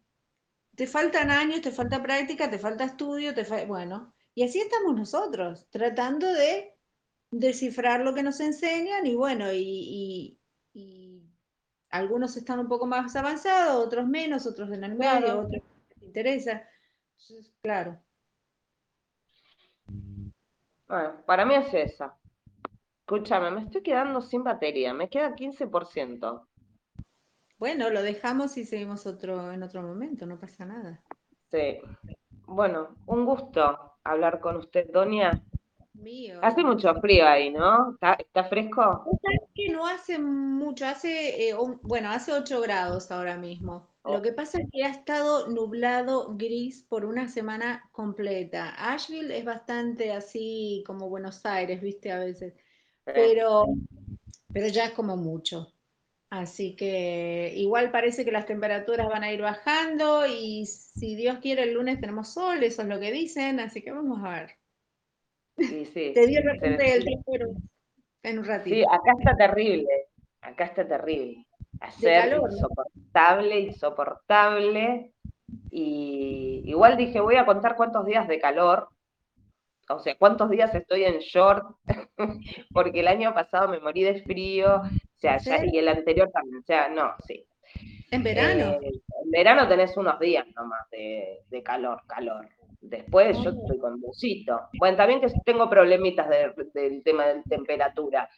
te 0.75 0.87
faltan 0.87 1.31
años, 1.31 1.63
te 1.63 1.73
falta 1.73 2.03
práctica, 2.03 2.51
te 2.51 2.59
falta 2.59 2.85
estudio, 2.85 3.35
te 3.35 3.45
bueno, 3.65 4.15
y 4.35 4.45
así 4.45 4.61
estamos 4.61 4.95
nosotros, 4.95 5.67
tratando 5.71 6.31
de 6.33 6.76
descifrar 7.31 8.01
lo 8.01 8.15
que 8.15 8.23
nos 8.23 8.41
enseñan 8.41 9.07
y 9.07 9.15
bueno, 9.15 9.47
y, 9.53 10.39
algunos 11.91 12.37
están 12.37 12.59
un 12.59 12.69
poco 12.69 12.87
más 12.87 13.17
avanzados, 13.17 13.87
otros 13.87 14.07
menos, 14.07 14.47
otros 14.47 14.71
en 14.71 14.85
el 14.85 14.97
medio, 14.97 15.41
otros 15.41 15.63
les 15.89 16.03
interesa. 16.03 16.69
claro. 17.63 17.99
Bueno, 20.89 21.23
para 21.25 21.47
mí 21.47 21.55
es 21.55 21.73
esa. 21.73 22.17
Escúchame, 23.01 23.51
me 23.51 23.63
estoy 23.63 23.83
quedando 23.83 24.21
sin 24.21 24.43
batería, 24.43 24.93
me 24.93 25.09
queda 25.09 25.35
15%. 25.35 26.47
Bueno, 27.59 27.89
lo 27.89 28.03
dejamos 28.03 28.57
y 28.59 28.65
seguimos 28.65 29.07
otro, 29.07 29.53
en 29.53 29.63
otro 29.63 29.83
momento, 29.83 30.27
no 30.27 30.39
pasa 30.39 30.67
nada. 30.67 31.03
Sí. 31.51 31.79
Bueno, 32.47 32.97
un 33.07 33.25
gusto 33.25 33.99
hablar 34.05 34.41
con 34.41 34.57
usted, 34.57 34.91
Doña. 34.93 35.43
Mío. 35.97 36.39
Hace 36.43 36.63
mucho 36.63 36.95
frío 37.01 37.27
ahí, 37.27 37.51
¿no? 37.51 37.97
¿Está, 38.19 38.45
fresco? 38.45 39.05
que 39.55 39.69
no 39.71 39.87
hace 39.87 40.19
mucho, 40.19 40.87
hace, 40.87 41.49
eh, 41.49 41.55
bueno, 41.83 42.11
hace 42.11 42.33
8 42.33 42.61
grados 42.61 43.11
ahora 43.11 43.37
mismo. 43.37 43.89
Lo 44.05 44.23
que 44.23 44.33
pasa 44.33 44.61
es 44.61 44.69
que 44.71 44.85
ha 44.85 44.91
estado 44.91 45.49
nublado 45.49 46.37
gris 46.37 46.85
por 46.89 47.05
una 47.05 47.29
semana 47.29 47.89
completa. 47.91 48.75
Asheville 48.79 49.37
es 49.37 49.45
bastante 49.45 50.13
así 50.13 50.85
como 50.87 51.09
Buenos 51.09 51.45
Aires, 51.45 51.81
viste, 51.81 52.13
a 52.13 52.21
veces. 52.21 52.55
Pero, 53.05 53.67
pero 54.53 54.69
ya 54.69 54.87
es 54.87 54.93
como 54.93 55.17
mucho. 55.17 55.73
Así 56.31 56.77
que 56.77 57.53
igual 57.57 57.91
parece 57.91 58.25
que 58.25 58.33
las 58.33 58.47
temperaturas 58.47 59.09
van 59.09 59.23
a 59.23 59.33
ir 59.33 59.41
bajando 59.41 60.27
y 60.27 60.67
si 60.67 61.15
Dios 61.15 61.39
quiere 61.39 61.65
el 61.65 61.75
lunes 61.75 62.01
tenemos 62.01 62.33
sol, 62.33 62.63
eso 62.63 62.83
es 62.83 62.89
lo 62.89 62.99
que 62.99 63.13
dicen, 63.13 63.61
así 63.61 63.83
que 63.83 63.93
vamos 63.93 64.25
a 64.25 64.31
ver. 64.31 64.57
Sí, 65.59 65.87
sí. 65.87 66.13
Te 66.15 66.27
dio 66.27 66.41
el 66.41 67.05
tiempo 67.05 67.33
en 68.23 68.39
un 68.39 68.45
ratito. 68.45 68.77
Sí, 68.77 68.83
acá 68.83 69.13
está 69.19 69.37
terrible, 69.37 69.89
acá 70.41 70.65
está 70.65 70.87
terrible 70.87 71.47
hacer 71.81 72.39
insoportable, 72.51 73.61
insoportable. 73.61 75.13
Y 75.71 76.63
igual 76.67 76.97
dije, 76.97 77.21
voy 77.21 77.37
a 77.37 77.47
contar 77.47 77.77
cuántos 77.77 78.05
días 78.07 78.27
de 78.29 78.41
calor, 78.41 78.89
o 79.89 79.99
sea, 80.01 80.17
cuántos 80.17 80.51
días 80.51 80.75
estoy 80.75 81.05
en 81.05 81.19
short, 81.19 81.65
porque 82.73 83.01
el 83.01 83.09
año 83.09 83.33
pasado 83.33 83.69
me 83.69 83.79
morí 83.79 84.03
de 84.03 84.23
frío, 84.23 84.83
o 84.83 85.19
sea, 85.19 85.39
y 85.65 85.79
el 85.79 85.89
anterior 85.89 86.31
también, 86.33 86.59
o 86.59 86.63
sea, 86.63 86.89
no, 86.89 87.15
sí. 87.27 87.47
¿En 88.11 88.23
verano? 88.23 88.79
Eh, 88.83 88.91
en 89.25 89.31
verano 89.31 89.69
tenés 89.69 89.97
unos 89.97 90.19
días 90.19 90.47
nomás 90.57 90.89
de, 90.91 91.63
calor, 91.65 92.03
calor. 92.07 92.49
Después 92.81 93.37
yo 93.43 93.51
estoy 93.51 93.79
con 93.79 94.01
busito. 94.01 94.69
Bueno, 94.79 94.97
también 94.97 95.21
que 95.21 95.29
tengo 95.45 95.69
problemitas 95.69 96.29
del 96.29 97.03
tema 97.03 97.27
de 97.27 97.43
temperatura, 97.49 98.29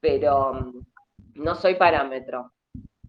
pero 0.00 0.54
mm, 0.54 0.86
no 1.36 1.54
soy 1.54 1.74
parámetro. 1.74 2.52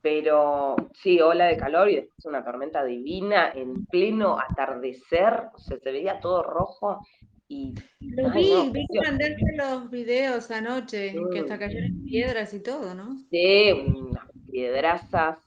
Pero 0.02 0.76
sí, 0.94 1.20
ola 1.20 1.46
de 1.46 1.58
calor 1.58 1.90
y 1.90 1.96
después 1.96 2.26
una 2.26 2.44
tormenta 2.44 2.84
divina 2.84 3.52
en 3.54 3.86
pleno 3.88 4.38
atardecer, 4.40 5.50
o 5.54 5.58
sea, 5.58 5.78
se 5.80 5.92
veía 5.92 6.20
todo 6.20 6.44
rojo 6.44 7.02
y... 7.48 7.74
Lo 8.00 8.30
vi, 8.30 8.54
vi 8.72 8.86
que 8.92 9.02
mandaste 9.02 9.56
los 9.56 9.90
videos 9.90 10.52
anoche, 10.52 11.16
que 11.32 11.40
hasta 11.40 11.58
cayeron 11.58 12.04
piedras 12.06 12.54
y 12.54 12.62
todo, 12.62 12.94
¿no? 12.94 13.18
Sí, 13.32 13.72
unas 13.72 14.26
piedrazas, 14.50 15.40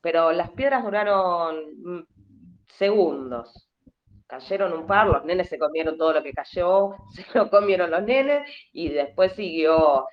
pero 0.00 0.32
las 0.32 0.50
piedras 0.50 0.84
duraron 0.84 1.56
mm, 1.82 2.06
segundos. 2.78 3.71
Cayeron 4.32 4.72
un 4.72 4.86
par, 4.86 5.08
los 5.08 5.26
nenes 5.26 5.50
se 5.50 5.58
comieron 5.58 5.98
todo 5.98 6.14
lo 6.14 6.22
que 6.22 6.32
cayó, 6.32 6.96
se 7.10 7.38
lo 7.38 7.50
comieron 7.50 7.90
los 7.90 8.02
nenes 8.02 8.48
y 8.72 8.88
después 8.88 9.34
siguió 9.34 10.06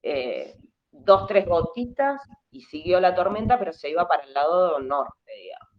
eh, 0.00 0.54
dos, 0.92 1.26
tres 1.26 1.44
gotitas 1.44 2.20
y 2.52 2.60
siguió 2.60 3.00
la 3.00 3.16
tormenta, 3.16 3.58
pero 3.58 3.72
se 3.72 3.90
iba 3.90 4.06
para 4.06 4.22
el 4.22 4.32
lado 4.32 4.78
norte, 4.78 5.32
digamos. 5.36 5.74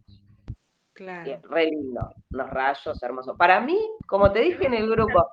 Claro. 0.92 1.40
re 1.44 1.70
lindo, 1.70 2.12
los 2.28 2.50
rayos, 2.50 3.02
hermosos. 3.02 3.34
Para 3.38 3.60
mí, 3.60 3.78
como 4.06 4.30
te 4.30 4.40
dije 4.40 4.66
en 4.66 4.74
el 4.74 4.90
grupo, 4.90 5.30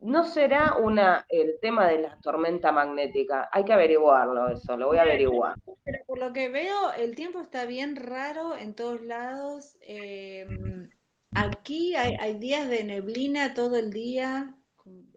no 0.00 0.24
será 0.24 0.74
una 0.76 1.26
el 1.28 1.58
tema 1.60 1.88
de 1.88 2.00
la 2.00 2.18
tormenta 2.20 2.72
magnética. 2.72 3.48
Hay 3.52 3.64
que 3.64 3.72
averiguarlo 3.72 4.48
eso, 4.48 4.76
lo 4.76 4.88
voy 4.88 4.98
a 4.98 5.02
averiguar. 5.02 5.56
Pero 5.84 5.98
por 6.06 6.18
lo 6.18 6.32
que 6.32 6.48
veo, 6.48 6.92
el 6.92 7.14
tiempo 7.14 7.40
está 7.40 7.64
bien 7.66 7.96
raro 7.96 8.56
en 8.56 8.74
todos 8.74 9.00
lados. 9.02 9.76
Em, 9.80 10.88
aquí 11.32 11.94
hay, 11.94 12.34
días 12.34 12.68
de 12.68 12.84
neblina 12.84 13.54
todo 13.54 13.76
el 13.76 13.92
día. 13.92 14.54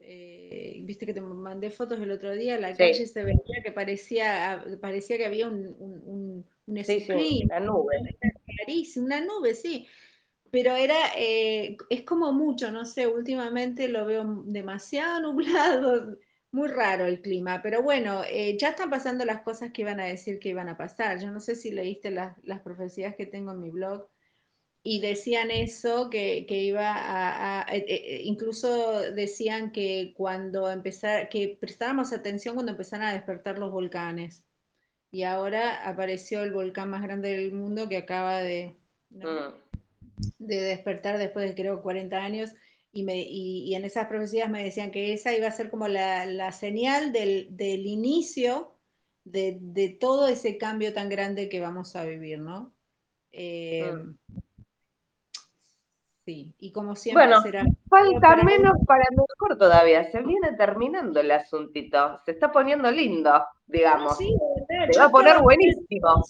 Eh, 0.02 0.80
viste 0.84 1.06
que 1.06 1.14
te 1.14 1.22
mandé 1.22 1.70
fotos 1.70 2.00
el 2.00 2.10
otro 2.10 2.34
día, 2.34 2.60
la 2.60 2.76
calle 2.76 3.06
se 3.06 3.24
veía 3.24 3.62
que 3.64 3.72
parecía, 3.72 4.64
parecía 4.82 5.18
que 5.18 5.26
había 5.28 5.48
un, 5.48 5.76
un, 5.78 6.46
un, 6.66 6.84
screen, 6.84 7.46
una 7.46 7.60
nube. 7.60 8.18
una 8.96 9.22
nube, 9.22 9.54
sí. 9.54 9.88
Pero 10.52 10.76
era, 10.76 10.96
eh, 11.16 11.78
es 11.90 12.04
como 12.04 12.32
mucho, 12.34 12.72
no 12.72 12.86
sé, 12.86 13.08
últimamente 13.08 13.88
lo 13.88 14.06
veo 14.06 14.44
demasiado 14.46 15.22
nublado, 15.34 16.18
muy 16.52 16.68
raro 16.68 17.06
el 17.06 17.22
clima, 17.22 17.62
pero 17.62 17.84
bueno, 17.84 18.24
eh, 18.28 18.58
ya 18.58 18.70
están 18.70 18.90
pasando 18.90 19.24
las 19.26 19.42
cosas 19.42 19.72
que 19.72 19.84
iban 19.84 20.00
a 20.00 20.06
decir 20.06 20.40
que 20.40 20.50
iban 20.50 20.70
a 20.70 20.78
pasar. 20.78 21.20
Yo 21.20 21.32
no 21.32 21.40
sé 21.40 21.56
si 21.56 21.72
leíste 21.72 22.10
las, 22.12 22.36
las 22.44 22.62
profecías 22.62 23.16
que 23.16 23.28
tengo 23.28 23.52
en 23.52 23.62
mi 23.62 23.70
blog, 23.70 24.08
y 24.82 25.02
decían 25.02 25.52
eso, 25.52 26.10
que, 26.10 26.46
iba 26.50 26.94
a, 26.96 27.66
eh, 27.70 28.22
incluso 28.24 29.12
decían 29.12 29.72
que 29.72 30.14
cuando 30.16 30.72
empezara, 30.72 31.28
que 31.28 31.58
prestáramos 31.60 32.14
atención 32.14 32.56
cuando 32.56 32.72
empezaran 32.72 33.08
a 33.08 33.14
despertar 33.14 33.60
los 33.60 33.72
volcanes. 33.72 34.44
Y 35.12 35.24
ahora 35.24 35.88
apareció 35.88 36.44
el 36.44 36.54
volcán 36.54 36.92
más 36.92 37.02
grande 37.02 37.30
del 37.36 37.52
mundo 37.52 37.90
que 37.90 37.98
acaba 37.98 38.40
de, 38.40 38.78
mm. 39.10 39.69
De 40.38 40.62
despertar 40.62 41.18
después 41.18 41.48
de 41.48 41.56
creo 41.56 41.82
40 41.82 42.18
años. 42.18 42.52
Y, 42.92 43.04
me, 43.04 43.22
y, 43.22 43.76
en 43.76 43.86
esas 43.86 44.08
profecías 44.08 44.50
me 44.50 44.64
decían 44.64 44.90
que 44.90 45.14
esa 45.14 45.36
iba 45.36 45.48
a 45.48 45.52
ser 45.52 45.70
como 45.70 45.88
la, 45.88 46.52
señal 46.52 47.12
del, 47.12 47.86
inicio 47.86 48.76
de, 49.26 49.98
todo 50.00 50.28
ese 50.28 50.58
cambio 50.58 50.94
tan 50.94 51.08
grande 51.10 51.50
que 51.50 51.62
vamos 51.62 51.96
a 51.96 52.06
vivir, 52.06 52.40
¿no? 52.40 52.74
Eh, 53.32 53.92
mm 53.94 54.40
y 56.32 56.72
como 56.72 56.96
siempre 56.96 57.28
bueno, 57.28 57.42
Falta 57.90 58.36
menos 58.44 58.74
para 58.86 59.04
mejor 59.12 59.58
todavía, 59.58 60.10
se 60.12 60.22
viene 60.22 60.54
terminando 60.54 61.20
el 61.20 61.32
asuntito, 61.32 62.22
se 62.26 62.32
está 62.32 62.52
poniendo 62.52 62.92
lindo, 62.92 63.44
digamos. 63.66 64.18
se 64.18 65.00
va 65.00 65.06
a 65.06 65.10
poner 65.10 65.42
buenísimo. 65.42 66.24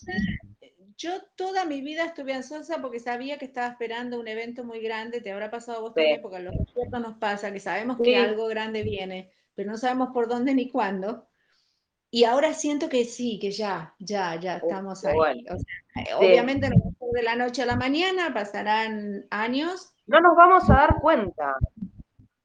Yo 1.00 1.12
toda 1.38 1.64
mi 1.64 1.80
vida 1.80 2.04
estuve 2.04 2.34
ansiosa 2.34 2.82
porque 2.82 3.00
sabía 3.00 3.38
que 3.38 3.46
estaba 3.46 3.68
esperando 3.68 4.20
un 4.20 4.28
evento 4.28 4.66
muy 4.66 4.82
grande, 4.82 5.22
te 5.22 5.32
habrá 5.32 5.50
pasado 5.50 5.78
a 5.78 5.82
vos 5.82 5.94
también, 5.94 6.22
porque 6.22 6.38
a 6.38 6.42
los 6.42 6.54
expertos 6.54 7.00
nos 7.00 7.18
pasa 7.18 7.54
que 7.54 7.62
sabemos 7.62 7.98
que 8.04 8.18
algo 8.18 8.48
grande 8.48 8.84
viene, 8.84 9.32
pero 9.56 9.72
no 9.72 9.78
sabemos 9.78 10.10
por 10.14 10.28
dónde 10.28 10.54
ni 10.54 10.70
cuándo. 10.70 11.30
Y 12.12 12.26
ahora 12.26 12.54
siento 12.54 12.90
que 12.90 13.06
sí, 13.06 13.40
que 13.40 13.52
ya, 13.52 13.96
ya, 13.98 14.36
ya 14.36 14.58
estamos 14.58 15.06
ahí. 15.06 15.46
Obviamente 16.18 16.70
no 16.70 16.76
de 17.14 17.24
la 17.24 17.36
noche 17.36 17.62
a 17.62 17.66
la 17.66 17.78
mañana, 17.78 18.34
pasarán 18.34 19.26
años. 19.30 19.94
No 20.06 20.20
nos 20.20 20.36
vamos 20.36 20.70
a 20.70 20.74
dar 20.74 21.00
cuenta. 21.02 21.56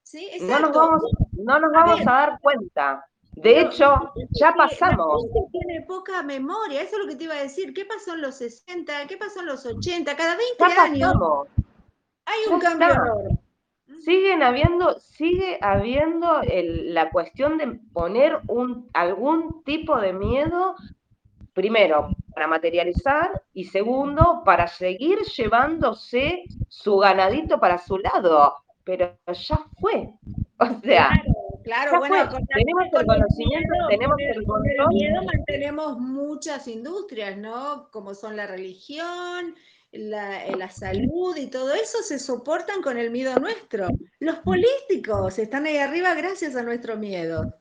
Sí, 0.05 0.31
No 0.43 0.61
nos 0.61 0.73
vamos, 0.73 1.03
no 1.33 1.59
nos 1.59 1.73
vamos 1.73 2.01
a, 2.03 2.05
dar 2.05 2.39
cuenta. 2.41 3.05
De 3.37 3.61
hecho, 3.61 4.13
ya 4.31 4.53
pasamos. 4.55 5.25
La 5.35 5.51
tiene 5.51 5.83
poca 5.87 6.23
memoria, 6.23 6.83
eso 6.83 6.97
es 6.97 7.03
lo 7.03 7.09
que 7.09 7.17
te 7.17 7.25
iba 7.25 7.35
a 7.35 7.43
decir. 7.43 7.75
¿Qué 7.75 7.85
pasó 7.85 8.15
en 8.15 8.23
los 8.23 8.37
60? 8.37 9.07
¿Qué 9.07 9.17
pasó 9.17 9.41
en 9.41 9.47
los 9.47 9.67
80? 9.67 10.17
Cada 10.17 10.37
20 10.37 10.65
años 10.81 11.15
hay 12.27 12.53
un 12.53 12.61
cambio 12.61 13.41
siguen 14.05 14.43
habiendo, 14.43 14.99
sigue 14.99 15.59
habiendo 15.61 16.41
la 16.43 17.11
cuestión 17.11 17.59
de 17.59 17.81
poner 17.93 18.41
un, 18.49 18.89
algún 18.93 19.63
tipo 19.65 19.99
de 19.99 20.13
miedo, 20.13 20.75
primero, 21.53 22.11
para 22.35 22.47
materializar 22.47 23.43
y 23.53 23.65
segundo, 23.65 24.43
para 24.45 24.67
seguir 24.67 25.21
llevándose 25.21 26.45
su 26.69 26.99
ganadito 26.99 27.59
para 27.59 27.79
su 27.79 27.99
lado. 27.99 28.55
Pero 28.85 29.17
ya 29.27 29.65
fue. 29.81 30.11
O 30.59 30.67
sea, 30.83 31.09
claro, 31.09 31.34
bueno, 31.99 32.29
tenemos 32.55 32.85
el 32.93 33.07
conocimiento, 33.07 33.75
tenemos 33.89 34.17
el 34.19 34.45
control. 34.45 34.89
miedo 34.89 35.23
mantenemos 35.23 35.99
muchas 35.99 36.69
industrias, 36.69 37.37
¿no? 37.37 37.89
Como 37.91 38.15
son 38.15 38.37
la 38.37 38.47
religión, 38.47 39.55
la, 39.93 40.47
la, 40.57 40.71
salud 40.71 41.37
y 41.37 41.49
todo 41.49 41.73
eso 41.73 42.03
se 42.03 42.19
soportan 42.19 42.83
con 42.83 42.99
el 42.99 43.11
miedo 43.11 43.35
nuestro. 43.37 43.89
Los 44.19 44.37
políticos 44.41 45.39
están 45.39 45.67
ahí 45.67 45.77
arriba 45.77 46.15
gracias 46.15 46.57
a 46.57 46.63
nuestro 46.63 46.97
miedo. 46.97 47.55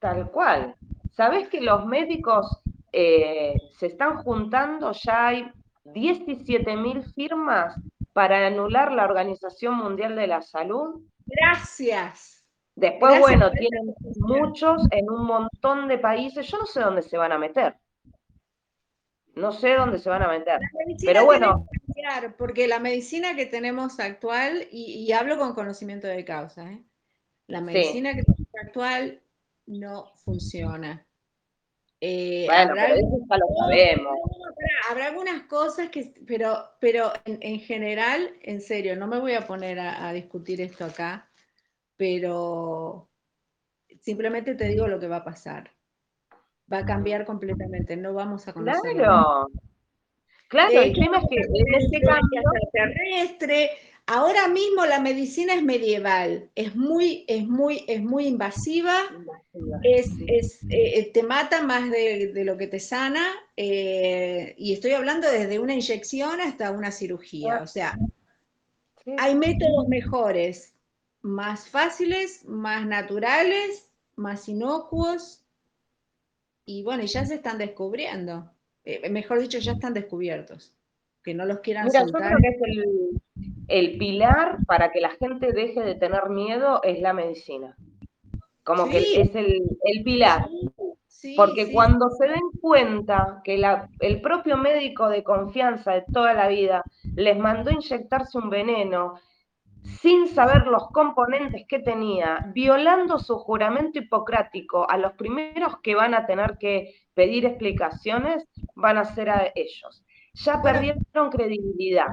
Tal 0.00 0.30
cual. 0.30 0.74
¿Sabes 1.12 1.48
que 1.48 1.60
los 1.60 1.86
médicos 1.86 2.60
eh, 2.92 3.54
se 3.78 3.86
están 3.86 4.18
juntando? 4.18 4.92
Ya 4.92 5.28
hay 5.28 5.46
17.000 5.84 7.14
firmas 7.14 7.76
para 8.12 8.46
anular 8.46 8.92
la 8.92 9.04
Organización 9.04 9.76
Mundial 9.76 10.16
de 10.16 10.26
la 10.26 10.42
Salud. 10.42 11.00
Gracias. 11.26 12.33
Después, 12.76 13.20
bueno, 13.20 13.50
tienen 13.52 13.94
muchos 14.16 14.82
en 14.90 15.08
un 15.08 15.26
montón 15.26 15.86
de 15.88 15.98
países. 15.98 16.46
Yo 16.48 16.58
no 16.58 16.66
sé 16.66 16.80
dónde 16.80 17.02
se 17.02 17.16
van 17.16 17.32
a 17.32 17.38
meter. 17.38 17.76
No 19.34 19.52
sé 19.52 19.74
dónde 19.74 19.98
se 19.98 20.10
van 20.10 20.22
a 20.22 20.28
meter. 20.28 20.60
Pero 21.04 21.24
bueno. 21.24 21.66
porque 22.38 22.68
la 22.68 22.78
medicina 22.78 23.34
que 23.34 23.46
tenemos 23.46 23.98
actual, 24.00 24.68
y, 24.70 25.10
hablo 25.12 25.38
con 25.38 25.54
conocimiento 25.54 26.06
de 26.06 26.24
causa, 26.24 26.70
¿eh? 26.70 26.84
la 27.46 27.60
medicina 27.60 28.14
que 28.14 28.22
tenemos 28.22 28.54
actual 28.62 29.22
no 29.66 30.12
funciona. 30.24 31.06
Eh, 32.00 32.44
bueno, 32.46 32.72
habrá, 32.72 32.86
pero 32.86 32.94
eso 32.96 33.26
ya 33.30 33.36
lo 33.38 33.46
sabemos. 33.60 34.18
habrá 34.90 35.06
algunas 35.06 35.42
cosas 35.44 35.88
que, 35.88 36.12
pero, 36.26 36.70
pero 36.78 37.12
en, 37.24 37.60
general, 37.60 38.36
en 38.42 38.60
serio, 38.60 38.94
no 38.94 39.06
me 39.06 39.18
voy 39.18 39.32
a 39.32 39.46
poner 39.46 39.78
a, 39.78 40.12
discutir 40.12 40.60
esto 40.60 40.84
acá, 40.84 41.30
pero 41.96 43.08
simplemente 44.00 44.54
te 44.54 44.68
digo 44.68 44.86
lo 44.88 45.00
que 45.00 45.08
va 45.08 45.16
a 45.16 45.24
pasar. 45.24 45.70
Va 46.72 46.78
a 46.78 46.86
cambiar 46.86 47.24
completamente, 47.24 47.96
no 47.96 48.14
vamos 48.14 48.48
a 48.48 48.52
conocer. 48.52 48.94
Claro. 48.94 49.50
Claro, 50.48 50.82
el 50.82 50.92
tema 50.92 51.18
es 51.18 51.24
que 51.28 51.96
en 51.96 52.02
cambio 52.02 52.42
terrestre, 52.72 53.70
ahora 54.06 54.46
mismo 54.48 54.84
la 54.86 55.00
medicina 55.00 55.54
es 55.54 55.62
medieval, 55.62 56.50
es 56.54 56.76
muy, 56.76 57.24
es 57.26 57.46
muy, 57.46 57.84
es 57.88 58.02
muy 58.02 58.26
invasiva, 58.26 59.00
es, 59.82 60.10
es 60.28 60.60
eh, 60.68 61.10
te 61.12 61.22
mata 61.22 61.62
más 61.62 61.90
de, 61.90 62.32
lo 62.44 62.56
que 62.56 62.66
te 62.66 62.78
sana, 62.78 63.26
eh, 63.56 64.54
y 64.58 64.74
estoy 64.74 64.92
hablando 64.92 65.30
desde 65.30 65.58
una 65.58 65.74
inyección 65.74 66.40
hasta 66.40 66.70
una 66.70 66.92
cirugía, 66.92 67.60
o 67.62 67.66
sea, 67.66 67.98
hay 69.18 69.34
métodos 69.34 69.88
mejores, 69.88 70.73
más 71.24 71.70
fáciles, 71.70 72.44
más 72.44 72.86
naturales, 72.86 73.90
más 74.14 74.46
inocuos, 74.46 75.42
y 76.66 76.82
bueno, 76.82 77.02
ya 77.04 77.24
se 77.24 77.36
están 77.36 77.56
descubriendo. 77.56 78.50
Eh, 78.84 79.08
mejor 79.08 79.40
dicho, 79.40 79.58
ya 79.58 79.72
están 79.72 79.94
descubiertos. 79.94 80.74
Que 81.22 81.32
no 81.32 81.46
los 81.46 81.60
quieran 81.60 81.86
Mira, 81.86 82.04
yo 82.04 82.12
creo 82.12 82.38
que 82.38 82.48
es 82.48 82.58
el, 83.68 83.98
pilar 83.98 84.58
para 84.66 84.92
que 84.92 85.00
la 85.00 85.10
gente 85.10 85.52
deje 85.52 85.80
de 85.80 85.94
tener 85.94 86.28
miedo 86.28 86.82
es 86.82 87.00
la 87.00 87.14
medicina. 87.14 87.74
Como 88.62 88.88
que 88.90 88.98
es 88.98 89.34
el, 89.34 90.04
pilar. 90.04 90.46
Porque 91.36 91.72
cuando 91.72 92.10
se 92.10 92.26
den 92.26 92.50
cuenta 92.60 93.40
que 93.44 93.62
el 94.00 94.20
propio 94.20 94.58
médico 94.58 95.08
de 95.08 95.24
confianza 95.24 95.92
de 95.92 96.04
toda 96.12 96.34
la 96.34 96.48
vida 96.48 96.82
les 97.14 97.38
mandó 97.38 97.70
inyectarse 97.70 98.36
un 98.36 98.50
veneno 98.50 99.14
sin 99.84 100.28
saber 100.28 100.66
los 100.66 100.88
componentes 100.88 101.66
que 101.68 101.78
tenía, 101.78 102.50
violando 102.54 103.18
su 103.18 103.36
juramento 103.38 103.98
hipocrático, 103.98 104.88
a 104.90 104.96
los 104.96 105.12
primeros 105.12 105.78
que 105.82 105.94
van 105.94 106.14
a 106.14 106.26
tener 106.26 106.56
que 106.58 106.94
pedir 107.12 107.44
explicaciones 107.44 108.48
van 108.74 108.96
a 108.96 109.04
ser 109.04 109.30
a 109.30 109.52
ellos. 109.54 110.04
Ya 110.34 110.60
perdieron 110.62 111.30
credibilidad. 111.30 112.08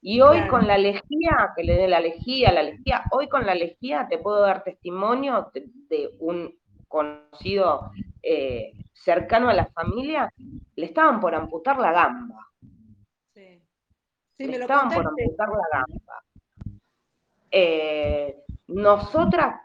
Y 0.00 0.20
hoy 0.20 0.46
con 0.46 0.68
la 0.68 0.78
lejía, 0.78 1.52
que 1.56 1.64
le 1.64 1.74
dé 1.74 1.88
la 1.88 1.98
lejía, 1.98 2.52
la 2.52 2.62
lejía, 2.62 3.02
hoy 3.10 3.28
con 3.28 3.44
la 3.44 3.56
lejía 3.56 4.06
te 4.08 4.18
puedo 4.18 4.40
dar 4.40 4.62
testimonio 4.62 5.50
de, 5.52 6.14
un 6.20 6.56
conocido 6.86 7.90
eh, 8.22 8.72
cercano 8.92 9.48
a 9.48 9.54
la 9.54 9.66
familia, 9.66 10.32
le 10.76 10.86
estaban 10.86 11.18
por 11.18 11.34
amputar 11.34 11.80
la 11.80 11.90
gamba. 11.90 12.46
Sí. 13.34 13.60
le 14.38 14.56
estaban 14.56 14.88
por 14.88 15.04
amputar 15.04 15.48
la 15.48 15.78
gamba. 15.78 16.25
Eh, 17.50 18.42
nosotras 18.68 19.60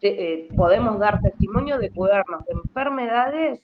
eh, 0.00 0.48
podemos 0.56 0.98
dar 0.98 1.20
testimonio 1.20 1.78
de 1.78 1.90
cuidarnos 1.90 2.44
de 2.46 2.52
enfermedades 2.52 3.60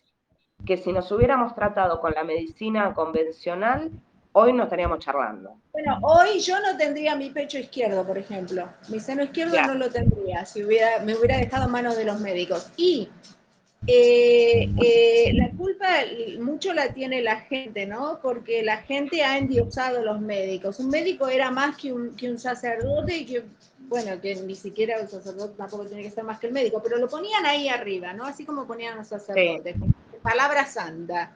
que 0.64 0.76
si 0.76 0.92
nos 0.92 1.10
hubiéramos 1.10 1.54
tratado 1.54 2.00
con 2.00 2.12
la 2.12 2.24
medicina 2.24 2.92
convencional, 2.94 3.90
hoy 4.32 4.52
no 4.52 4.64
estaríamos 4.64 4.98
charlando. 5.00 5.56
Bueno, 5.72 5.98
hoy 6.02 6.40
yo 6.40 6.60
no 6.60 6.76
tendría 6.76 7.16
mi 7.16 7.30
pecho 7.30 7.58
izquierdo, 7.58 8.06
por 8.06 8.18
ejemplo. 8.18 8.68
Mi 8.88 9.00
seno 9.00 9.24
izquierdo 9.24 9.56
no 9.66 9.74
lo 9.74 9.90
tendría 9.90 10.44
si 10.44 10.64
hubiera, 10.64 11.00
me 11.04 11.16
hubiera 11.16 11.38
dejado 11.38 11.66
en 11.66 11.72
manos 11.72 11.96
de 11.96 12.04
los 12.04 12.20
médicos. 12.20 12.70
Y 12.76 13.08
eh, 13.86 14.68
eh, 14.82 15.32
la 15.34 15.50
culpa 15.50 15.88
mucho 16.40 16.74
la 16.74 16.92
tiene 16.92 17.22
la 17.22 17.40
gente, 17.40 17.86
¿no? 17.86 18.18
Porque 18.20 18.62
la 18.62 18.78
gente 18.78 19.22
ha 19.22 19.38
endiosado 19.38 19.98
a 19.98 20.02
los 20.02 20.20
médicos. 20.20 20.78
Un 20.78 20.90
médico 20.90 21.28
era 21.28 21.50
más 21.50 21.76
que 21.76 21.92
un, 21.92 22.14
que 22.16 22.30
un 22.30 22.38
sacerdote 22.38 23.16
y 23.16 23.26
que, 23.26 23.44
bueno, 23.80 24.20
que 24.20 24.34
ni 24.36 24.54
siquiera 24.54 25.00
un 25.00 25.08
sacerdote 25.08 25.54
tampoco 25.56 25.86
tiene 25.86 26.02
que 26.02 26.10
ser 26.10 26.24
más 26.24 26.38
que 26.38 26.48
el 26.48 26.52
médico, 26.52 26.82
pero 26.82 26.98
lo 26.98 27.08
ponían 27.08 27.46
ahí 27.46 27.68
arriba, 27.68 28.12
¿no? 28.12 28.24
Así 28.24 28.44
como 28.44 28.66
ponían 28.66 28.94
a 28.94 28.96
los 28.96 29.08
sacerdotes 29.08 29.76
palabra 30.22 30.66
santa. 30.66 31.32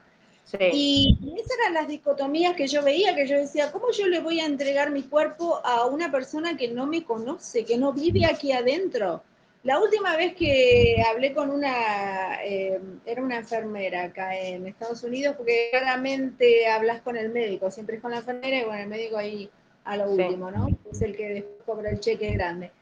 Y 0.61 1.17
esas 1.37 1.59
eran 1.59 1.75
las 1.75 1.89
dicotomías 1.89 2.55
que 2.55 2.67
yo 2.67 2.83
veía, 2.83 3.15
que 3.15 3.27
yo 3.27 3.39
decía, 3.39 3.73
¿cómo 3.73 3.91
yo 3.91 4.07
le 4.07 4.21
voy 4.21 4.41
a 4.41 4.45
entregar 4.45 4.91
mi 4.91 5.03
cuerpo 5.03 5.61
a 5.65 5.87
una 5.87 6.11
persona 6.11 6.57
que 6.57 6.69
no 6.69 6.87
me 6.87 7.05
conoce, 7.05 7.65
que 7.65 7.79
no 7.79 7.93
vive 7.93 8.27
aquí 8.27 8.53
adentro? 8.53 9.23
La 9.65 9.79
última 9.79 10.17
vez 10.17 10.35
que 10.35 11.05
hablé 11.09 11.33
con 11.33 11.49
una, 11.51 12.43
eh, 12.45 12.81
era 13.07 13.23
una 13.23 13.37
enfermera 13.37 14.05
acá 14.05 14.37
en 14.37 14.67
Estados 14.67 15.05
Unidos, 15.05 15.37
porque 15.37 15.69
claramente 15.71 16.67
hablas 16.67 17.01
con 17.03 17.17
el 17.17 17.31
médico, 17.31 17.71
siempre 17.71 17.97
es 17.97 18.03
con 18.03 18.11
la 18.11 18.19
enfermera 18.19 18.59
y 18.59 18.65
con 18.65 18.77
el 18.77 18.89
médico 18.89 19.17
ahí 19.19 19.49
a 19.85 19.97
lo 19.97 20.11
último, 20.11 20.51
¿no? 20.51 20.67
Es 20.91 21.01
el 21.03 21.17
que 21.17 21.47
cobra 21.65 21.91
el 21.91 22.01
cheque 22.01 22.33
grande. 22.33 22.73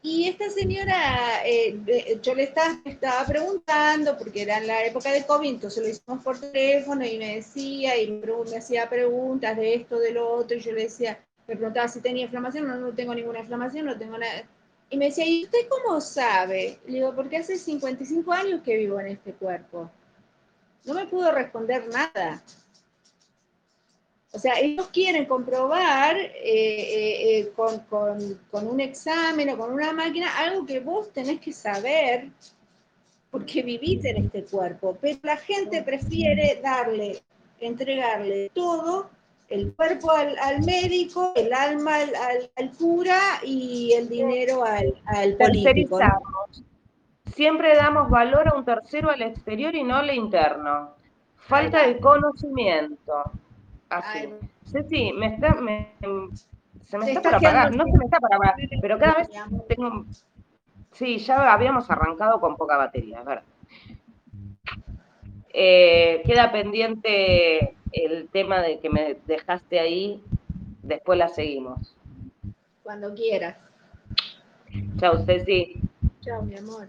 Y 0.00 0.26
esta 0.26 0.50
señora, 0.50 1.46
eh, 1.46 2.18
yo 2.22 2.34
le 2.34 2.44
estaba, 2.44 2.80
preguntando, 3.26 4.16
porque 4.16 4.42
era 4.42 4.58
en 4.58 4.66
la 4.66 4.84
época 4.84 5.12
de 5.12 5.24
COVID, 5.24 5.48
entonces 5.48 5.82
lo 5.82 5.88
hicimos 5.90 6.24
por 6.24 6.40
teléfono 6.40 7.04
y 7.04 7.18
me 7.18 7.36
decía, 7.36 7.96
y 8.00 8.10
me, 8.10 8.56
hacía 8.56 8.88
preguntas 8.88 9.56
de 9.56 9.74
esto, 9.74 10.00
de 10.00 10.12
lo 10.12 10.32
otro, 10.32 10.56
y 10.56 10.60
yo 10.60 10.72
le 10.72 10.84
decía, 10.84 11.24
me 11.46 11.56
preguntaba 11.56 11.88
si 11.88 12.00
tenía 12.00 12.24
inflamación, 12.24 12.66
no, 12.66 12.76
no 12.76 12.92
tengo 12.92 13.14
ninguna 13.14 13.40
inflamación, 13.40 13.86
no 13.86 13.98
tengo 13.98 14.18
nada. 14.18 14.44
Y 14.92 14.98
me 14.98 15.06
decía, 15.06 15.26
¿y 15.26 15.44
usted 15.44 15.68
cómo 15.70 16.02
sabe? 16.02 16.78
Le 16.86 16.92
digo, 16.96 17.14
porque 17.16 17.38
hace 17.38 17.56
55 17.56 18.30
años 18.30 18.60
que 18.62 18.76
vivo 18.76 19.00
en 19.00 19.06
este 19.06 19.32
cuerpo. 19.32 19.90
No 20.84 20.92
me 20.92 21.06
pudo 21.06 21.32
responder 21.32 21.88
nada. 21.88 22.42
O 24.32 24.38
sea, 24.38 24.60
ellos 24.60 24.88
quieren 24.92 25.24
comprobar 25.24 26.18
eh, 26.18 26.30
eh, 26.44 27.38
eh, 27.38 27.52
con, 27.56 28.68
un 28.68 28.80
examen 28.80 29.48
o 29.48 29.56
con 29.56 29.72
una 29.72 29.94
máquina 29.94 30.36
algo 30.36 30.66
que 30.66 30.80
vos 30.80 31.10
tenés 31.10 31.40
que 31.40 31.54
saber 31.54 32.28
porque 33.30 33.62
vivís 33.62 34.04
en 34.04 34.26
este 34.26 34.44
cuerpo. 34.44 34.98
Pero 35.00 35.18
la 35.22 35.38
gente 35.38 35.82
prefiere 35.82 36.60
darle, 36.62 37.22
entregarle 37.60 38.50
todo, 38.52 39.08
el 39.48 39.74
cuerpo 39.74 40.10
al, 40.10 40.62
médico, 40.64 41.32
el 41.36 41.52
alma 41.52 41.96
al, 42.56 42.70
cura 42.78 43.18
y 43.44 43.92
el 43.92 44.08
dinero 44.08 44.64
al, 44.64 44.94
al 45.06 45.36
político. 45.36 45.98
Siempre 47.34 47.76
damos 47.76 48.10
valor 48.10 48.48
a 48.48 48.54
un 48.54 48.64
tercero 48.64 49.10
al 49.10 49.22
exterior 49.22 49.74
y 49.74 49.84
no 49.84 49.96
al 49.96 50.14
interno. 50.14 50.90
Falta 51.36 51.86
de 51.86 51.98
conocimiento. 51.98 53.22
Así. 53.88 54.28
Sí, 54.64 54.78
sí, 54.88 55.12
me 55.12 55.26
está, 55.26 55.54
se 56.84 56.98
me 56.98 57.12
está, 57.12 57.22
por 57.22 57.34
apagar, 57.34 57.74
no 57.74 57.84
se 57.84 57.98
me 57.98 58.04
está 58.04 58.18
por 58.18 58.34
apagar, 58.34 58.54
pero 58.80 58.98
cada 58.98 59.14
vez 59.14 59.28
tengo... 59.68 60.04
Sí, 60.92 61.18
ya 61.18 61.52
habíamos 61.52 61.90
arrancado 61.90 62.40
con 62.40 62.56
poca 62.56 62.76
batería, 62.76 63.20
es 63.20 63.24
verdad. 63.24 63.44
Eh, 65.54 66.22
queda 66.24 66.50
pendiente 66.52 67.76
el 67.92 68.28
tema 68.28 68.60
de 68.60 68.80
que 68.80 68.90
me 68.90 69.16
dejaste 69.26 69.80
ahí, 69.80 70.22
después 70.82 71.18
la 71.18 71.28
seguimos. 71.28 71.94
Cuando 72.82 73.14
quieras. 73.14 73.56
Chao, 74.98 75.24
Ceci. 75.24 75.80
Chao, 76.20 76.42
mi 76.42 76.56
amor. 76.56 76.88